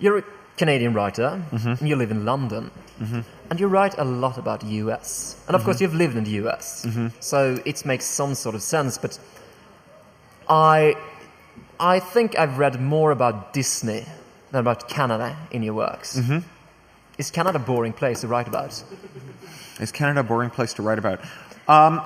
[0.00, 0.24] you're a
[0.56, 1.68] Canadian writer, mm-hmm.
[1.68, 3.20] and you live in London, mm-hmm.
[3.48, 5.36] and you write a lot about the US.
[5.46, 5.66] And of mm-hmm.
[5.66, 6.86] course, you've lived in the US,
[7.20, 8.98] so it makes some sort of sense.
[8.98, 9.18] But
[10.48, 10.96] I,
[11.78, 14.04] I think I've read more about Disney
[14.50, 16.20] than about Canada in your works.
[17.18, 18.82] Is Canada a boring place to write about?
[19.78, 21.20] Is Canada a boring place to write about?
[21.68, 22.02] Um,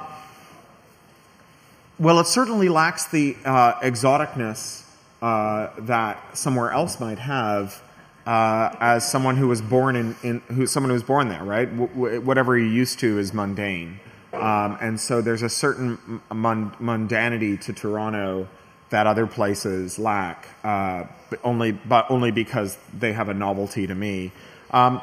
[1.99, 4.84] well, it certainly lacks the uh, exoticness
[5.25, 7.83] uh, that somewhere else might have.
[8.27, 11.75] Uh, as someone who was born in, in who someone who was born there, right?
[11.77, 14.01] W- whatever you're used to is mundane,
[14.33, 18.49] um, and so there's a certain mun- mundanity to Toronto
[18.89, 23.95] that other places lack, uh, but only but only because they have a novelty to
[23.95, 24.33] me.
[24.71, 25.03] Um,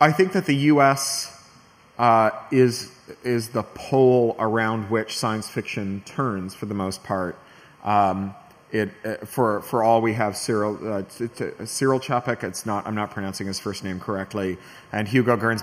[0.00, 1.48] I think that the U.S.
[1.98, 2.92] Uh, is
[3.24, 7.38] is the pole around which science fiction turns for the most part.
[7.84, 8.34] Um,
[8.78, 12.44] it uh, for for all we have Cyril uh, t- t- Cyril Čapek.
[12.44, 12.86] It's not.
[12.86, 14.58] I'm not pronouncing his first name correctly.
[14.92, 15.62] And Hugo Gerns,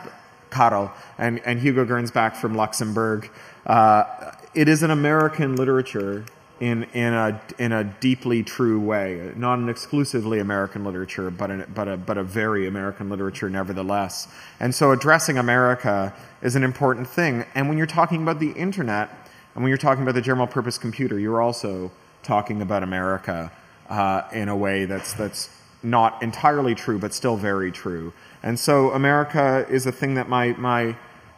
[1.17, 3.29] and and Hugo Gernsback from Luxembourg.
[3.65, 6.25] Uh, it is an American literature
[6.59, 11.71] in in a in a deeply true way, not an exclusively American literature, but an,
[11.73, 14.27] but a but a very American literature nevertheless.
[14.59, 17.45] And so addressing America is an important thing.
[17.55, 19.09] And when you're talking about the internet,
[19.55, 21.91] and when you're talking about the general purpose computer, you're also
[22.23, 23.51] talking about America
[23.89, 25.49] uh, in a way that's that's
[25.83, 28.13] not entirely true, but still very true.
[28.41, 30.95] And so America is a thing that my my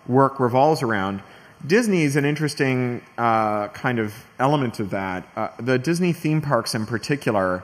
[0.07, 1.21] work revolves around.
[1.65, 5.27] Disney is an interesting uh, kind of element of that.
[5.35, 7.63] Uh, the Disney theme parks, in particular,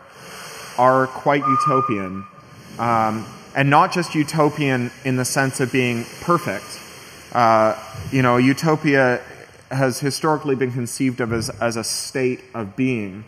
[0.78, 2.26] are quite utopian,
[2.80, 6.80] um, and not just utopian in the sense of being perfect.
[7.34, 7.78] Uh,
[8.12, 9.22] you know, utopia
[9.72, 13.24] has historically been conceived of as, as a state of being,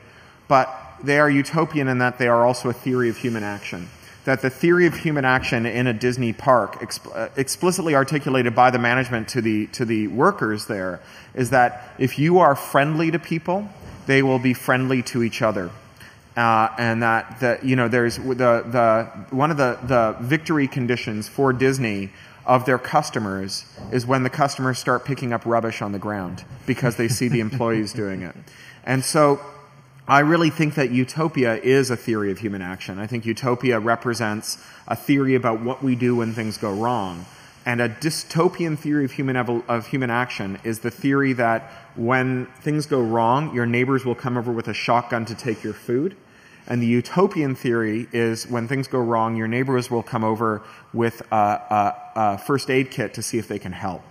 [0.48, 0.70] but
[1.04, 3.90] they are utopian in that they are also a theory of human action.
[4.26, 8.72] That the theory of human action in a Disney park, exp- uh, explicitly articulated by
[8.72, 11.02] the management to the, to the workers there,
[11.34, 13.68] is that if you are friendly to people,
[14.06, 15.72] they will be friendly to each other.
[16.36, 21.30] Uh, and that the, you know there's the, the one of the, the victory conditions
[21.30, 22.10] for Disney
[22.46, 26.98] of their customers is when the customers start picking up rubbish on the ground because
[26.98, 28.36] they see the employees doing it.
[28.86, 29.40] And so
[30.08, 33.00] I really think that utopia is a theory of human action.
[33.00, 37.26] I think utopia represents a theory about what we do when things go wrong.
[37.66, 42.48] And a dystopian theory of human, evol- of human action is the theory that when
[42.60, 46.18] things go wrong, your neighbors will come over with a shotgun to take your food.
[46.68, 50.62] And the utopian theory is when things go wrong, your neighbors will come over
[50.94, 54.02] with a, a, a first aid kit to see if they can help.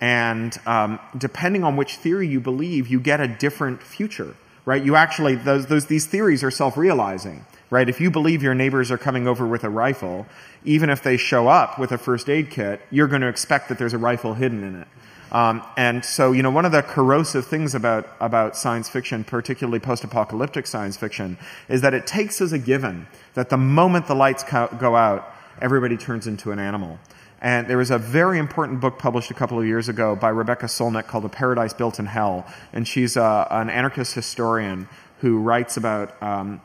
[0.00, 4.84] And um, depending on which theory you believe, you get a different future, right?
[4.84, 7.88] You actually, those, those, these theories are self realizing, right?
[7.88, 10.26] If you believe your neighbors are coming over with a rifle,
[10.64, 13.78] even if they show up with a first aid kit, you're going to expect that
[13.78, 14.88] there's a rifle hidden in it.
[15.34, 19.80] Um, and so, you know, one of the corrosive things about, about science fiction, particularly
[19.80, 21.36] post apocalyptic science fiction,
[21.68, 25.28] is that it takes as a given that the moment the lights co- go out,
[25.60, 27.00] everybody turns into an animal.
[27.40, 30.66] And there was a very important book published a couple of years ago by Rebecca
[30.66, 32.46] Solnit called A Paradise Built in Hell.
[32.72, 36.60] And she's uh, an anarchist historian who writes about um,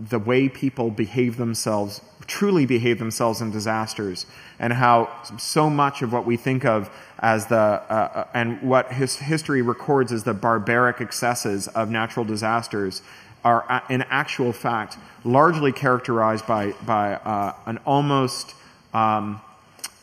[0.00, 4.24] the way people behave themselves, truly behave themselves in disasters,
[4.58, 9.16] and how so much of what we think of as the, uh, and what his
[9.16, 13.02] history records as the barbaric excesses of natural disasters
[13.44, 18.54] are uh, in actual fact largely characterized by, by uh, an almost
[18.94, 19.40] um,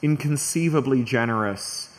[0.03, 1.89] inconceivably generous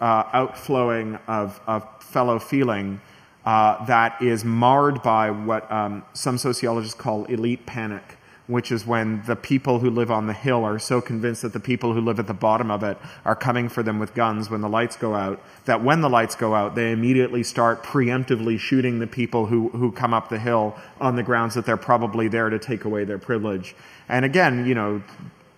[0.00, 3.00] uh, outflowing of, of fellow feeling
[3.44, 8.16] uh, that is marred by what um, some sociologists call elite panic,
[8.46, 11.60] which is when the people who live on the hill are so convinced that the
[11.60, 14.60] people who live at the bottom of it are coming for them with guns when
[14.60, 18.98] the lights go out, that when the lights go out, they immediately start preemptively shooting
[18.98, 22.50] the people who, who come up the hill on the grounds that they're probably there
[22.50, 23.74] to take away their privilege.
[24.08, 25.02] And again, you know,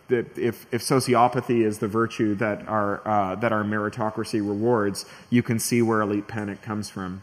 [0.08, 5.58] if, if sociopathy is the virtue that our, uh, that our meritocracy rewards, you can
[5.58, 7.22] see where elite panic comes from.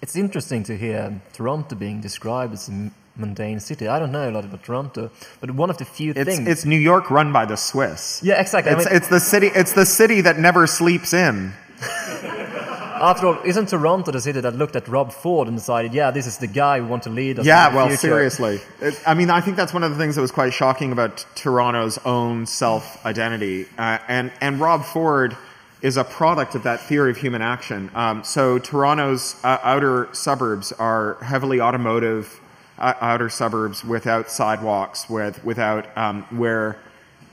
[0.00, 3.88] It's interesting to hear Toronto being described as a mundane city.
[3.88, 6.48] I don't know a lot about Toronto, but one of the few It's, things.
[6.48, 8.20] it's New York run by the Swiss.
[8.22, 8.72] yeah, exactly.
[8.72, 9.48] I It's, mean, it's the city.
[9.54, 11.52] It's the city that never sleeps in.
[13.00, 16.26] after all, isn't Toronto the city that looked at Rob Ford and decided, yeah, this
[16.28, 17.46] is the guy we want to lead us?
[17.46, 18.00] Yeah, well, future?
[18.00, 18.60] seriously.
[18.80, 21.24] It, I mean, I think that's one of the things that was quite shocking about
[21.34, 23.66] Toronto's own self identity.
[23.76, 25.36] Uh, and, and Rob Ford
[25.80, 27.90] is a product of that theory of human action.
[27.94, 32.40] Um, so, Toronto's uh, outer suburbs are heavily automotive
[32.78, 36.78] uh, outer suburbs without sidewalks, with, without um, where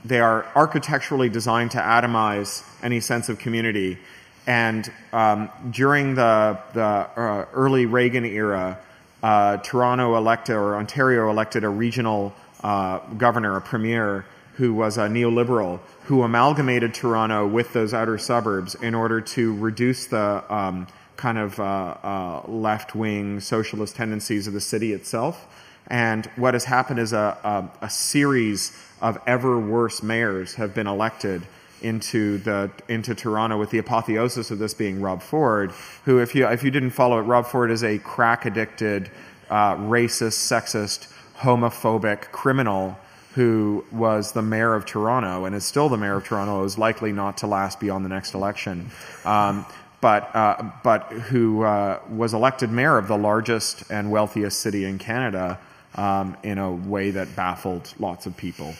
[0.04, 3.98] they are architecturally designed to atomize any sense of community.
[4.46, 8.78] And um, during the, the uh, early Reagan era,
[9.22, 12.32] uh, Toronto elected, or Ontario elected a regional
[12.62, 14.24] uh, governor, a premier,
[14.56, 20.06] who was a neoliberal, who amalgamated Toronto with those outer suburbs in order to reduce
[20.06, 20.86] the um,
[21.16, 21.62] kind of uh,
[22.02, 25.46] uh, left wing socialist tendencies of the city itself.
[25.88, 30.86] And what has happened is a, a, a series of ever worse mayors have been
[30.86, 31.42] elected
[31.82, 35.72] into the into Toronto with the apotheosis of this being Rob Ford,
[36.06, 39.10] who if you if you didn't follow it, Rob Ford is a crack addicted,
[39.50, 42.98] uh, racist, sexist, homophobic criminal
[43.36, 47.12] who was the mayor of Toronto and is still the mayor of Toronto, is likely
[47.12, 48.90] not to last beyond the next election.
[49.26, 49.66] Um,
[50.00, 54.96] but, uh, but who uh, was elected mayor of the largest and wealthiest city in
[54.96, 55.58] Canada
[55.96, 58.74] um, in a way that baffled lots of people.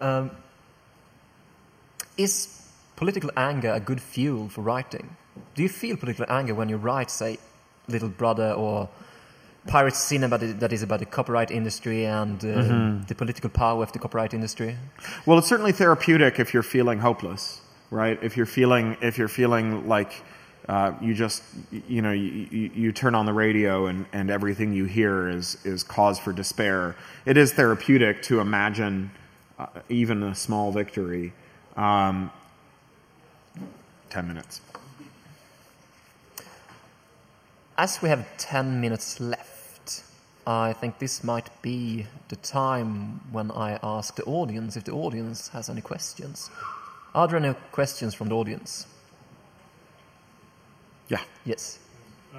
[2.16, 2.66] Is
[2.96, 5.14] political anger a good fuel for writing?
[5.54, 7.36] Do you feel political anger when you write, say,
[7.88, 8.88] Little Brother or
[9.68, 13.98] Pirate Cinema that is about the copyright industry and uh, the political power of the
[13.98, 14.76] copyright industry?
[15.26, 17.60] Well, it's certainly therapeutic if you're feeling hopeless,
[17.90, 18.18] right?
[18.22, 20.22] If you're feeling if you're feeling like
[20.68, 21.42] uh, you just
[21.86, 25.58] you know you, you, you turn on the radio and, and everything you hear is
[25.64, 26.96] is cause for despair.
[27.26, 29.10] It is therapeutic to imagine
[29.58, 31.32] uh, even a small victory.
[31.76, 32.30] Um,
[34.10, 34.62] Ten minutes.
[37.76, 39.57] As we have 10 minutes left,
[40.48, 45.48] I think this might be the time when I ask the audience if the audience
[45.48, 46.48] has any questions.
[47.14, 48.86] Are there any questions from the audience?
[51.08, 51.20] Yeah.
[51.44, 51.80] Yes.
[52.34, 52.38] Uh,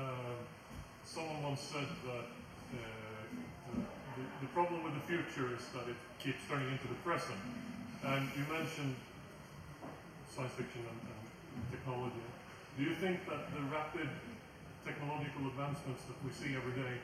[1.05, 2.25] someone once said that
[2.73, 2.79] uh,
[3.75, 7.37] the, the problem with the future is that it keeps turning into the present.
[8.03, 8.95] And you mentioned
[10.35, 12.25] science fiction and, and technology.
[12.75, 14.09] Do you think that the rapid
[14.83, 16.97] technological advancements that we see every day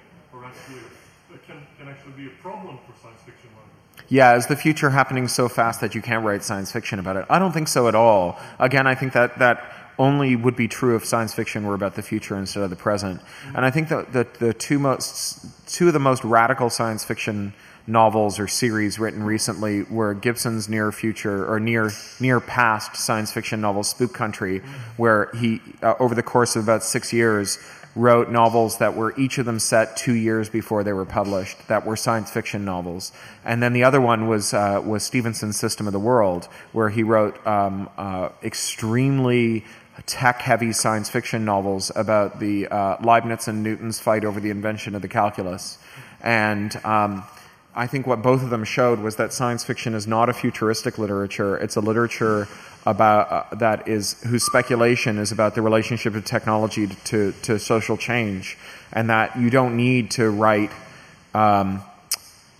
[0.43, 4.05] uh, can, can actually be a problem for science fiction writers?
[4.09, 7.25] Yeah, is the future happening so fast that you can't write science fiction about it?
[7.29, 8.39] I don't think so at all.
[8.59, 12.01] Again, I think that that only would be true if science fiction were about the
[12.01, 13.21] future instead of the present.
[13.55, 17.53] And I think that the, the two most two of the most radical science fiction
[17.87, 23.61] novels or series written recently were Gibson's near future or near near past science fiction
[23.61, 24.59] novel Spook Country,
[24.97, 27.59] where he uh, over the course of about six years
[27.95, 31.85] wrote novels that were each of them set two years before they were published that
[31.85, 33.11] were science fiction novels.
[33.45, 37.03] And then the other one was uh, was Stephenson's system of the world where he
[37.03, 39.63] wrote um, uh, extremely
[40.05, 44.93] tech heavy science fiction novels about the uh, leibniz and newton's fight over the invention
[44.93, 45.77] of the calculus.
[46.21, 47.23] And um,
[47.77, 50.97] I think what both of them showed was that science fiction is not a futuristic
[50.97, 51.57] literature.
[51.57, 52.47] It's a literature
[52.85, 57.97] about uh, that is whose speculation is about the relationship of technology to, to social
[57.97, 58.57] change,
[58.93, 60.71] and that you don't need to write.
[61.33, 61.81] Um,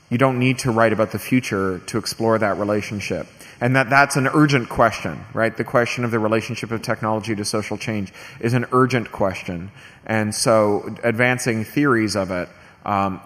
[0.09, 3.27] you don't need to write about the future to explore that relationship,
[3.61, 5.55] and that that's an urgent question, right?
[5.55, 8.11] The question of the relationship of technology to social change
[8.41, 9.71] is an urgent question,
[10.05, 12.49] and so advancing theories of it
[12.83, 13.21] um,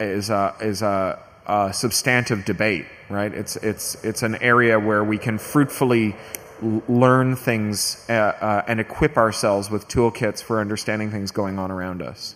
[0.00, 3.32] is a, is a uh, substantive debate, right?
[3.32, 6.16] It's it's it's an area where we can fruitfully
[6.62, 11.70] l- learn things uh, uh, and equip ourselves with toolkits for understanding things going on
[11.70, 12.34] around us.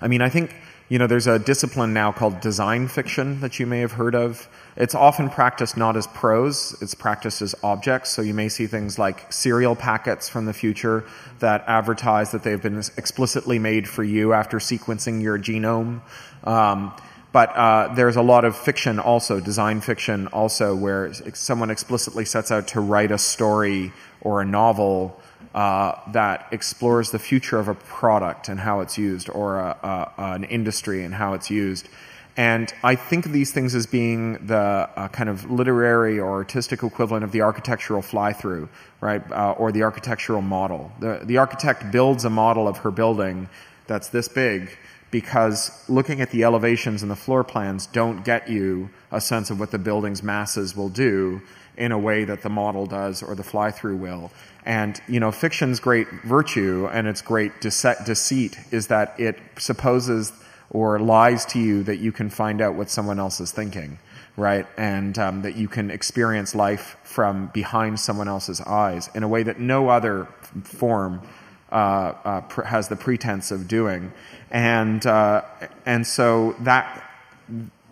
[0.00, 0.54] I mean, I think
[0.88, 4.48] you know, there's a discipline now called design fiction that you may have heard of.
[4.76, 8.10] It's often practiced not as prose, it's practiced as objects.
[8.10, 11.04] So you may see things like cereal packets from the future
[11.38, 16.00] that advertise that they've been explicitly made for you after sequencing your genome.
[16.42, 16.92] Um,
[17.30, 22.52] but uh, there's a lot of fiction also, design fiction also, where someone explicitly sets
[22.52, 25.20] out to write a story or a novel
[25.52, 30.22] uh, that explores the future of a product and how it's used, or a, a,
[30.34, 31.88] an industry and how it's used.
[32.36, 36.82] And I think of these things as being the uh, kind of literary or artistic
[36.82, 38.68] equivalent of the architectural fly through,
[39.00, 39.22] right?
[39.30, 40.90] Uh, or the architectural model.
[40.98, 43.48] The, the architect builds a model of her building
[43.86, 44.76] that's this big
[45.12, 49.60] because looking at the elevations and the floor plans don't get you a sense of
[49.60, 51.40] what the building's masses will do
[51.76, 54.32] in a way that the model does or the fly through will.
[54.66, 60.32] And, you know, fiction's great virtue and its great deceit is that it supposes
[60.74, 63.96] or lies to you that you can find out what someone else is thinking,
[64.36, 64.66] right?
[64.76, 69.44] And um, that you can experience life from behind someone else's eyes in a way
[69.44, 70.26] that no other
[70.64, 71.22] form
[71.70, 74.12] uh, uh, pr- has the pretense of doing.
[74.50, 75.42] And, uh,
[75.86, 77.08] and so that,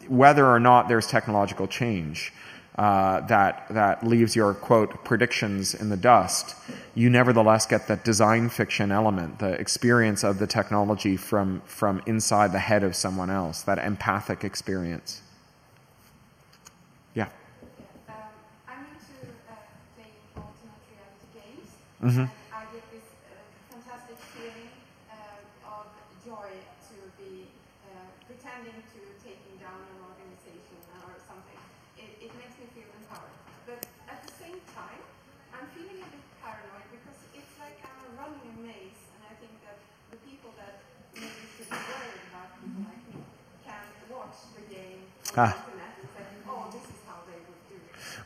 [0.09, 2.33] whether or not there's technological change
[2.79, 6.57] uh, that, that leaves your, quote, predictions in the dust,
[6.95, 12.53] you nevertheless get that design fiction element, the experience of the technology from, from inside
[12.53, 15.21] the head of someone else, that empathic experience.
[17.15, 17.29] Yeah.
[18.09, 18.15] Um,
[18.67, 19.55] I'm into uh,
[19.95, 21.59] playing alternate reality
[22.01, 22.31] games.
[22.31, 22.42] Mm-hmm.
[45.37, 45.67] Ah.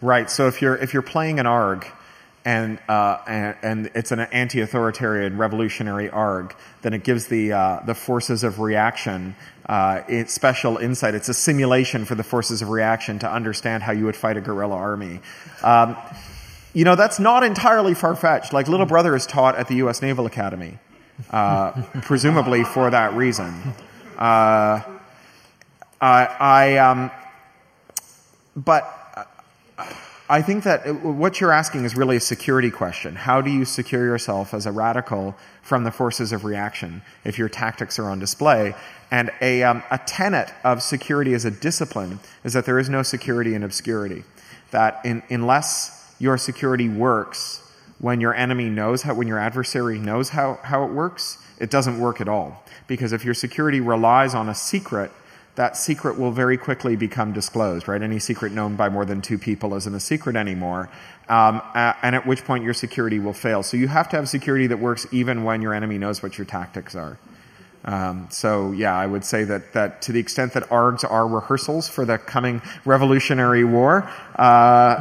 [0.03, 0.31] Right.
[0.31, 1.87] So if you're if you're playing an ARG,
[2.47, 7.95] and, uh, and, and it's an anti-authoritarian revolutionary ARG, then it gives the uh, the
[7.95, 9.35] forces of reaction
[9.69, 11.15] uh, special insight.
[11.15, 14.41] It's a simulation for the forces of reaction to understand how you would fight a
[14.41, 15.21] guerrilla army.
[15.63, 15.97] Um,
[16.73, 18.53] you know that's not entirely far fetched.
[18.53, 20.01] Like Little Brother is taught at the U.S.
[20.01, 20.79] Naval Academy,
[21.31, 23.55] uh, presumably for that reason.
[26.01, 27.11] Uh, I, um,
[28.55, 28.85] but
[30.29, 33.15] I think that what you're asking is really a security question.
[33.15, 37.49] How do you secure yourself as a radical from the forces of reaction if your
[37.49, 38.75] tactics are on display?
[39.11, 43.03] And a, um, a tenet of security as a discipline is that there is no
[43.03, 44.25] security in obscurity.
[44.73, 47.63] That in, unless your security works
[48.01, 51.99] when your enemy knows how, when your adversary knows how, how it works, it doesn't
[51.99, 52.63] work at all.
[52.87, 55.11] Because if your security relies on a secret,
[55.57, 58.01] that secret will very quickly become disclosed, right?
[58.01, 60.91] Any secret known by more than two people isn't a secret anymore.
[61.29, 63.63] Um, and at which point your security will fail.
[63.63, 66.45] So you have to have security that works even when your enemy knows what your
[66.45, 67.19] tactics are.
[67.87, 71.89] Um, so yeah, I would say that, that to the extent that ARGs are rehearsals
[71.89, 74.95] for the coming Revolutionary War, uh,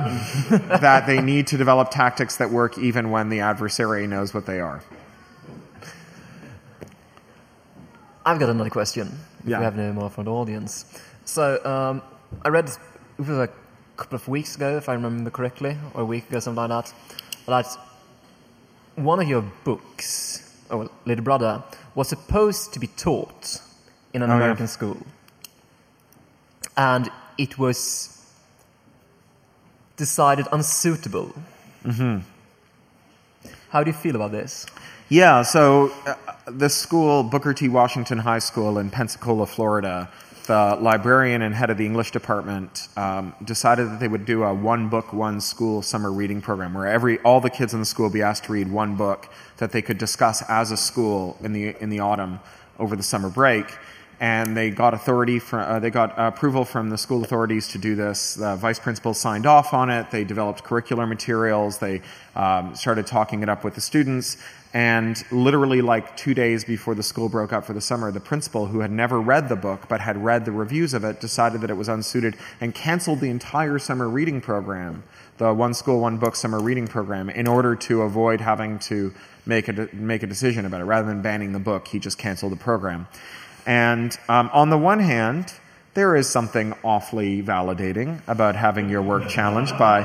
[0.80, 4.60] that they need to develop tactics that work even when the adversary knows what they
[4.62, 4.82] are.
[8.26, 9.20] I've got another question.
[9.46, 9.60] Yeah.
[9.60, 10.86] We have no more from the audience.
[11.26, 12.02] So um,
[12.44, 12.78] I read it
[13.18, 13.50] was a
[13.96, 16.94] couple of weeks ago, if I remember correctly, or a week ago, something like that.
[17.46, 17.78] That
[18.96, 23.62] one of your books, or Little Brother, was supposed to be taught
[24.14, 24.72] in an oh, American yeah.
[24.72, 24.98] school,
[26.76, 28.12] and it was
[29.96, 31.34] decided unsuitable.
[31.84, 32.20] Mm-hmm.
[33.70, 34.66] How do you feel about this?
[35.10, 35.92] Yeah, so
[36.48, 37.70] the school, Booker T.
[37.70, 40.10] Washington High School in Pensacola, Florida,
[40.46, 44.54] the librarian and head of the English department um, decided that they would do a
[44.54, 48.12] one book, one school summer reading program where every all the kids in the school
[48.12, 49.28] be asked to read one book
[49.58, 52.40] that they could discuss as a school in the in the autumn
[52.78, 53.66] over the summer break
[54.20, 57.96] and they got authority from uh, they got approval from the school authorities to do
[57.96, 58.36] this.
[58.36, 60.12] The vice principal signed off on it.
[60.12, 61.80] They developed curricular materials.
[61.80, 62.02] They
[62.36, 64.38] um, started talking it up with the students.
[64.74, 68.66] And literally, like two days before the school broke up for the summer, the principal,
[68.66, 71.70] who had never read the book but had read the reviews of it, decided that
[71.70, 75.04] it was unsuited and canceled the entire summer reading program,
[75.38, 79.14] the One School, One Book summer reading program, in order to avoid having to
[79.46, 80.86] make a, make a decision about it.
[80.86, 83.08] Rather than banning the book, he just canceled the program.
[83.66, 85.54] And um, on the one hand,
[85.94, 90.02] there is something awfully validating about having your work challenged by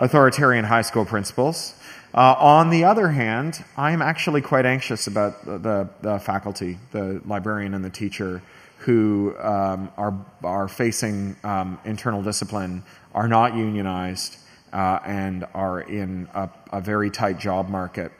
[0.00, 1.74] authoritarian high school principals.
[2.14, 7.20] Uh, on the other hand, I'm actually quite anxious about the, the, the, faculty, the
[7.24, 8.42] librarian and the teacher
[8.78, 12.84] who um, are are facing um, internal discipline
[13.14, 14.38] are not unionized
[14.72, 18.12] uh, and are in a, a very tight job market.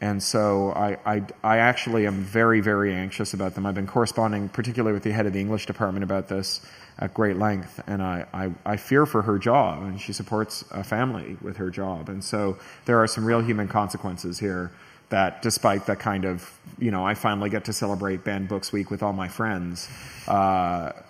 [0.00, 3.64] And so I, I, I, actually am very, very anxious about them.
[3.64, 6.60] I've been corresponding, particularly with the head of the English department, about this
[6.98, 7.80] at great length.
[7.86, 11.70] And I, I, I, fear for her job, and she supports a family with her
[11.70, 12.08] job.
[12.08, 14.72] And so there are some real human consequences here
[15.10, 18.90] that, despite the kind of, you know, I finally get to celebrate Banned Books Week
[18.90, 19.88] with all my friends,
[20.26, 20.30] uh,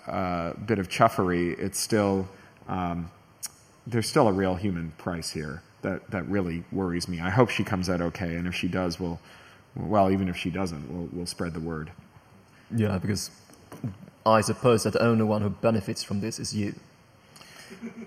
[0.07, 2.27] uh, bit of chuffery, it's still,
[2.67, 3.09] um,
[3.87, 7.21] there's still a real human price here that, that really worries me.
[7.21, 9.19] I hope she comes out okay, and if she does, we'll,
[9.75, 11.91] well, even if she doesn't, we'll, we'll spread the word.
[12.75, 13.29] Yeah, because
[14.25, 16.73] I suppose that the only one who benefits from this is you.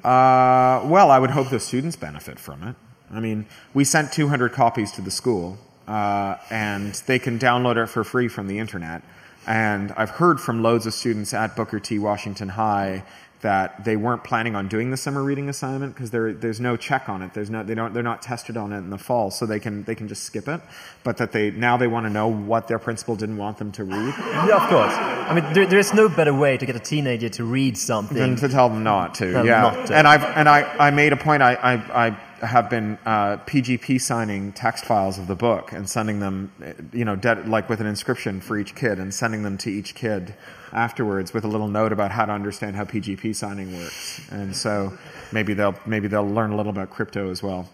[0.04, 2.74] Uh, well, I would hope the students benefit from it.
[3.10, 5.56] I mean, we sent 200 copies to the school,
[5.86, 9.02] uh, and they can download it for free from the internet.
[9.46, 11.98] And I've heard from loads of students at Booker T.
[11.98, 13.04] Washington High
[13.40, 17.08] that they weren't planning on doing the summer reading assignment because there, there's no check
[17.08, 17.34] on it.
[17.34, 19.84] There's no they don't they're not tested on it in the fall, so they can
[19.84, 20.60] they can just skip it.
[21.04, 23.84] But that they now they want to know what their principal didn't want them to
[23.84, 24.14] read.
[24.18, 24.92] Yeah, of course.
[24.92, 28.16] I mean, there, there is no better way to get a teenager to read something
[28.16, 29.30] than to tell them not to.
[29.44, 29.96] yeah, not to.
[29.96, 31.42] and I've and I I made a point.
[31.42, 36.20] I I, I have been uh, PGP signing text files of the book and sending
[36.20, 36.52] them,
[36.92, 40.34] you know, like with an inscription for each kid and sending them to each kid
[40.72, 44.20] afterwards with a little note about how to understand how PGP signing works.
[44.30, 44.96] And so
[45.32, 47.68] maybe they'll maybe they'll learn a little about crypto as well.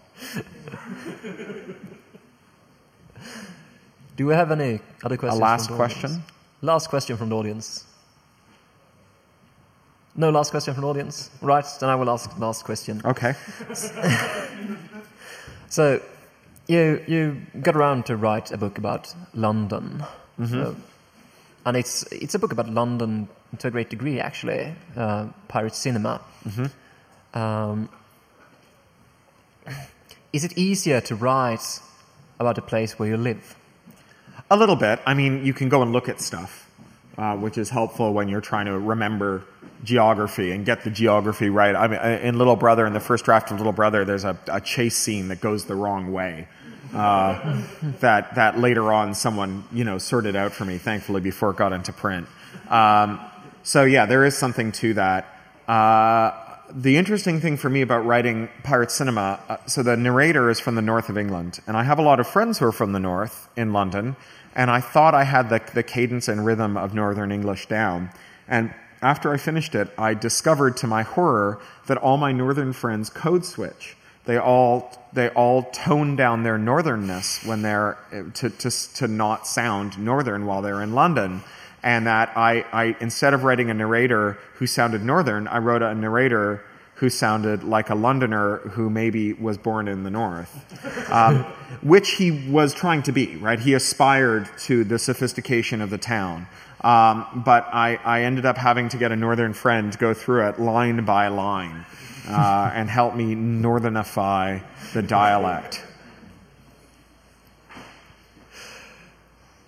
[4.15, 5.39] Do we have any other questions?
[5.39, 6.23] A last question.
[6.61, 7.85] Last question from the audience.
[10.15, 11.29] No last question from the audience?
[11.41, 13.01] Right, then I will ask the last question.
[13.03, 13.33] Okay.
[15.69, 16.01] so,
[16.67, 20.03] you, you got around to write a book about London.
[20.39, 20.61] Mm-hmm.
[20.61, 20.73] Uh,
[21.65, 23.27] and it's, it's a book about London
[23.59, 26.21] to a great degree, actually, uh, pirate cinema.
[26.47, 27.37] Mm-hmm.
[27.37, 27.89] Um,
[30.31, 31.79] is it easier to write
[32.39, 33.55] about a place where you live?
[34.49, 34.99] A little bit.
[35.05, 36.64] I mean, you can go and look at stuff,
[37.17, 39.43] uh, which is helpful when you're trying to remember
[39.83, 41.75] geography and get the geography right.
[41.75, 44.59] I mean, in Little Brother, in the first draft of Little Brother, there's a, a
[44.59, 46.47] chase scene that goes the wrong way.
[46.93, 47.61] Uh,
[47.99, 51.73] that that later on someone you know sorted out for me, thankfully before it got
[51.73, 52.27] into print.
[52.69, 53.19] Um,
[53.63, 55.27] so yeah, there is something to that.
[55.67, 56.31] Uh,
[56.73, 60.75] the interesting thing for me about writing pirate cinema, uh, so the narrator is from
[60.75, 62.99] the north of England, and I have a lot of friends who are from the
[62.99, 64.15] north in London,
[64.55, 68.09] and I thought I had the, the cadence and rhythm of Northern English down.
[68.47, 73.09] And after I finished it, I discovered to my horror that all my northern friends
[73.09, 73.97] code switch.
[74.25, 77.97] They all they all tone down their northernness when they're
[78.33, 81.43] to, to, to not sound northern while they're in London.
[81.83, 85.93] And that I, I instead of writing a narrator who sounded northern, I wrote a
[85.93, 86.63] narrator
[86.95, 91.43] who sounded like a Londoner who maybe was born in the north, um,
[91.81, 93.59] which he was trying to be, right?
[93.59, 96.47] He aspired to the sophistication of the town.
[96.81, 100.49] Um, but I, I, ended up having to get a northern friend to go through
[100.49, 101.83] it line by line
[102.27, 104.61] uh, and help me northernify
[104.93, 105.83] the dialect.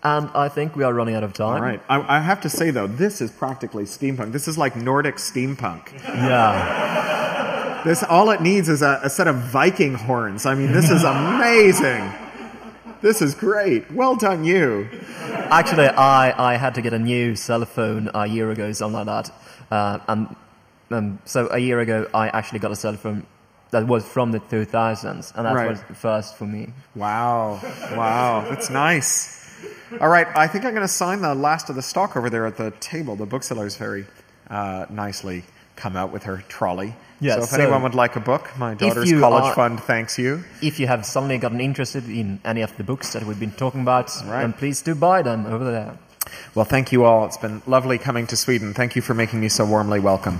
[0.03, 1.55] And I think we are running out of time.
[1.55, 1.81] All right.
[1.89, 4.31] I, I have to say, though, this is practically steampunk.
[4.31, 5.91] This is like Nordic steampunk.
[6.03, 7.16] Yeah.
[7.87, 10.45] This all it needs is a, a set of Viking horns.
[10.45, 12.11] I mean, this is amazing.
[13.01, 13.89] This is great.
[13.91, 14.89] Well done, you.
[15.21, 19.25] Actually, I, I had to get a new cell phone a year ago, something like
[19.25, 19.33] that.
[19.71, 20.35] Uh, and
[20.91, 23.25] um, so a year ago, I actually got a cell phone
[23.71, 25.69] that was from the 2000s, and that right.
[25.69, 26.73] was the first for me.
[26.95, 27.59] Wow.
[27.95, 28.45] Wow.
[28.49, 29.37] That's nice.
[30.01, 32.45] All right, I think I'm going to sign the last of the stock over there
[32.45, 33.15] at the table.
[33.15, 34.05] The bookseller's very
[34.49, 35.43] uh, nicely
[35.77, 36.95] come out with her trolley.
[37.19, 40.19] Yes, so if so anyone would like a book, my daughter's college are, fund thanks
[40.19, 40.43] you.
[40.61, 43.81] If you have suddenly gotten interested in any of the books that we've been talking
[43.81, 44.41] about, right.
[44.41, 45.97] then please do buy them over there.
[46.53, 47.25] Well, thank you all.
[47.25, 48.73] It's been lovely coming to Sweden.
[48.73, 50.39] Thank you for making me so warmly welcome.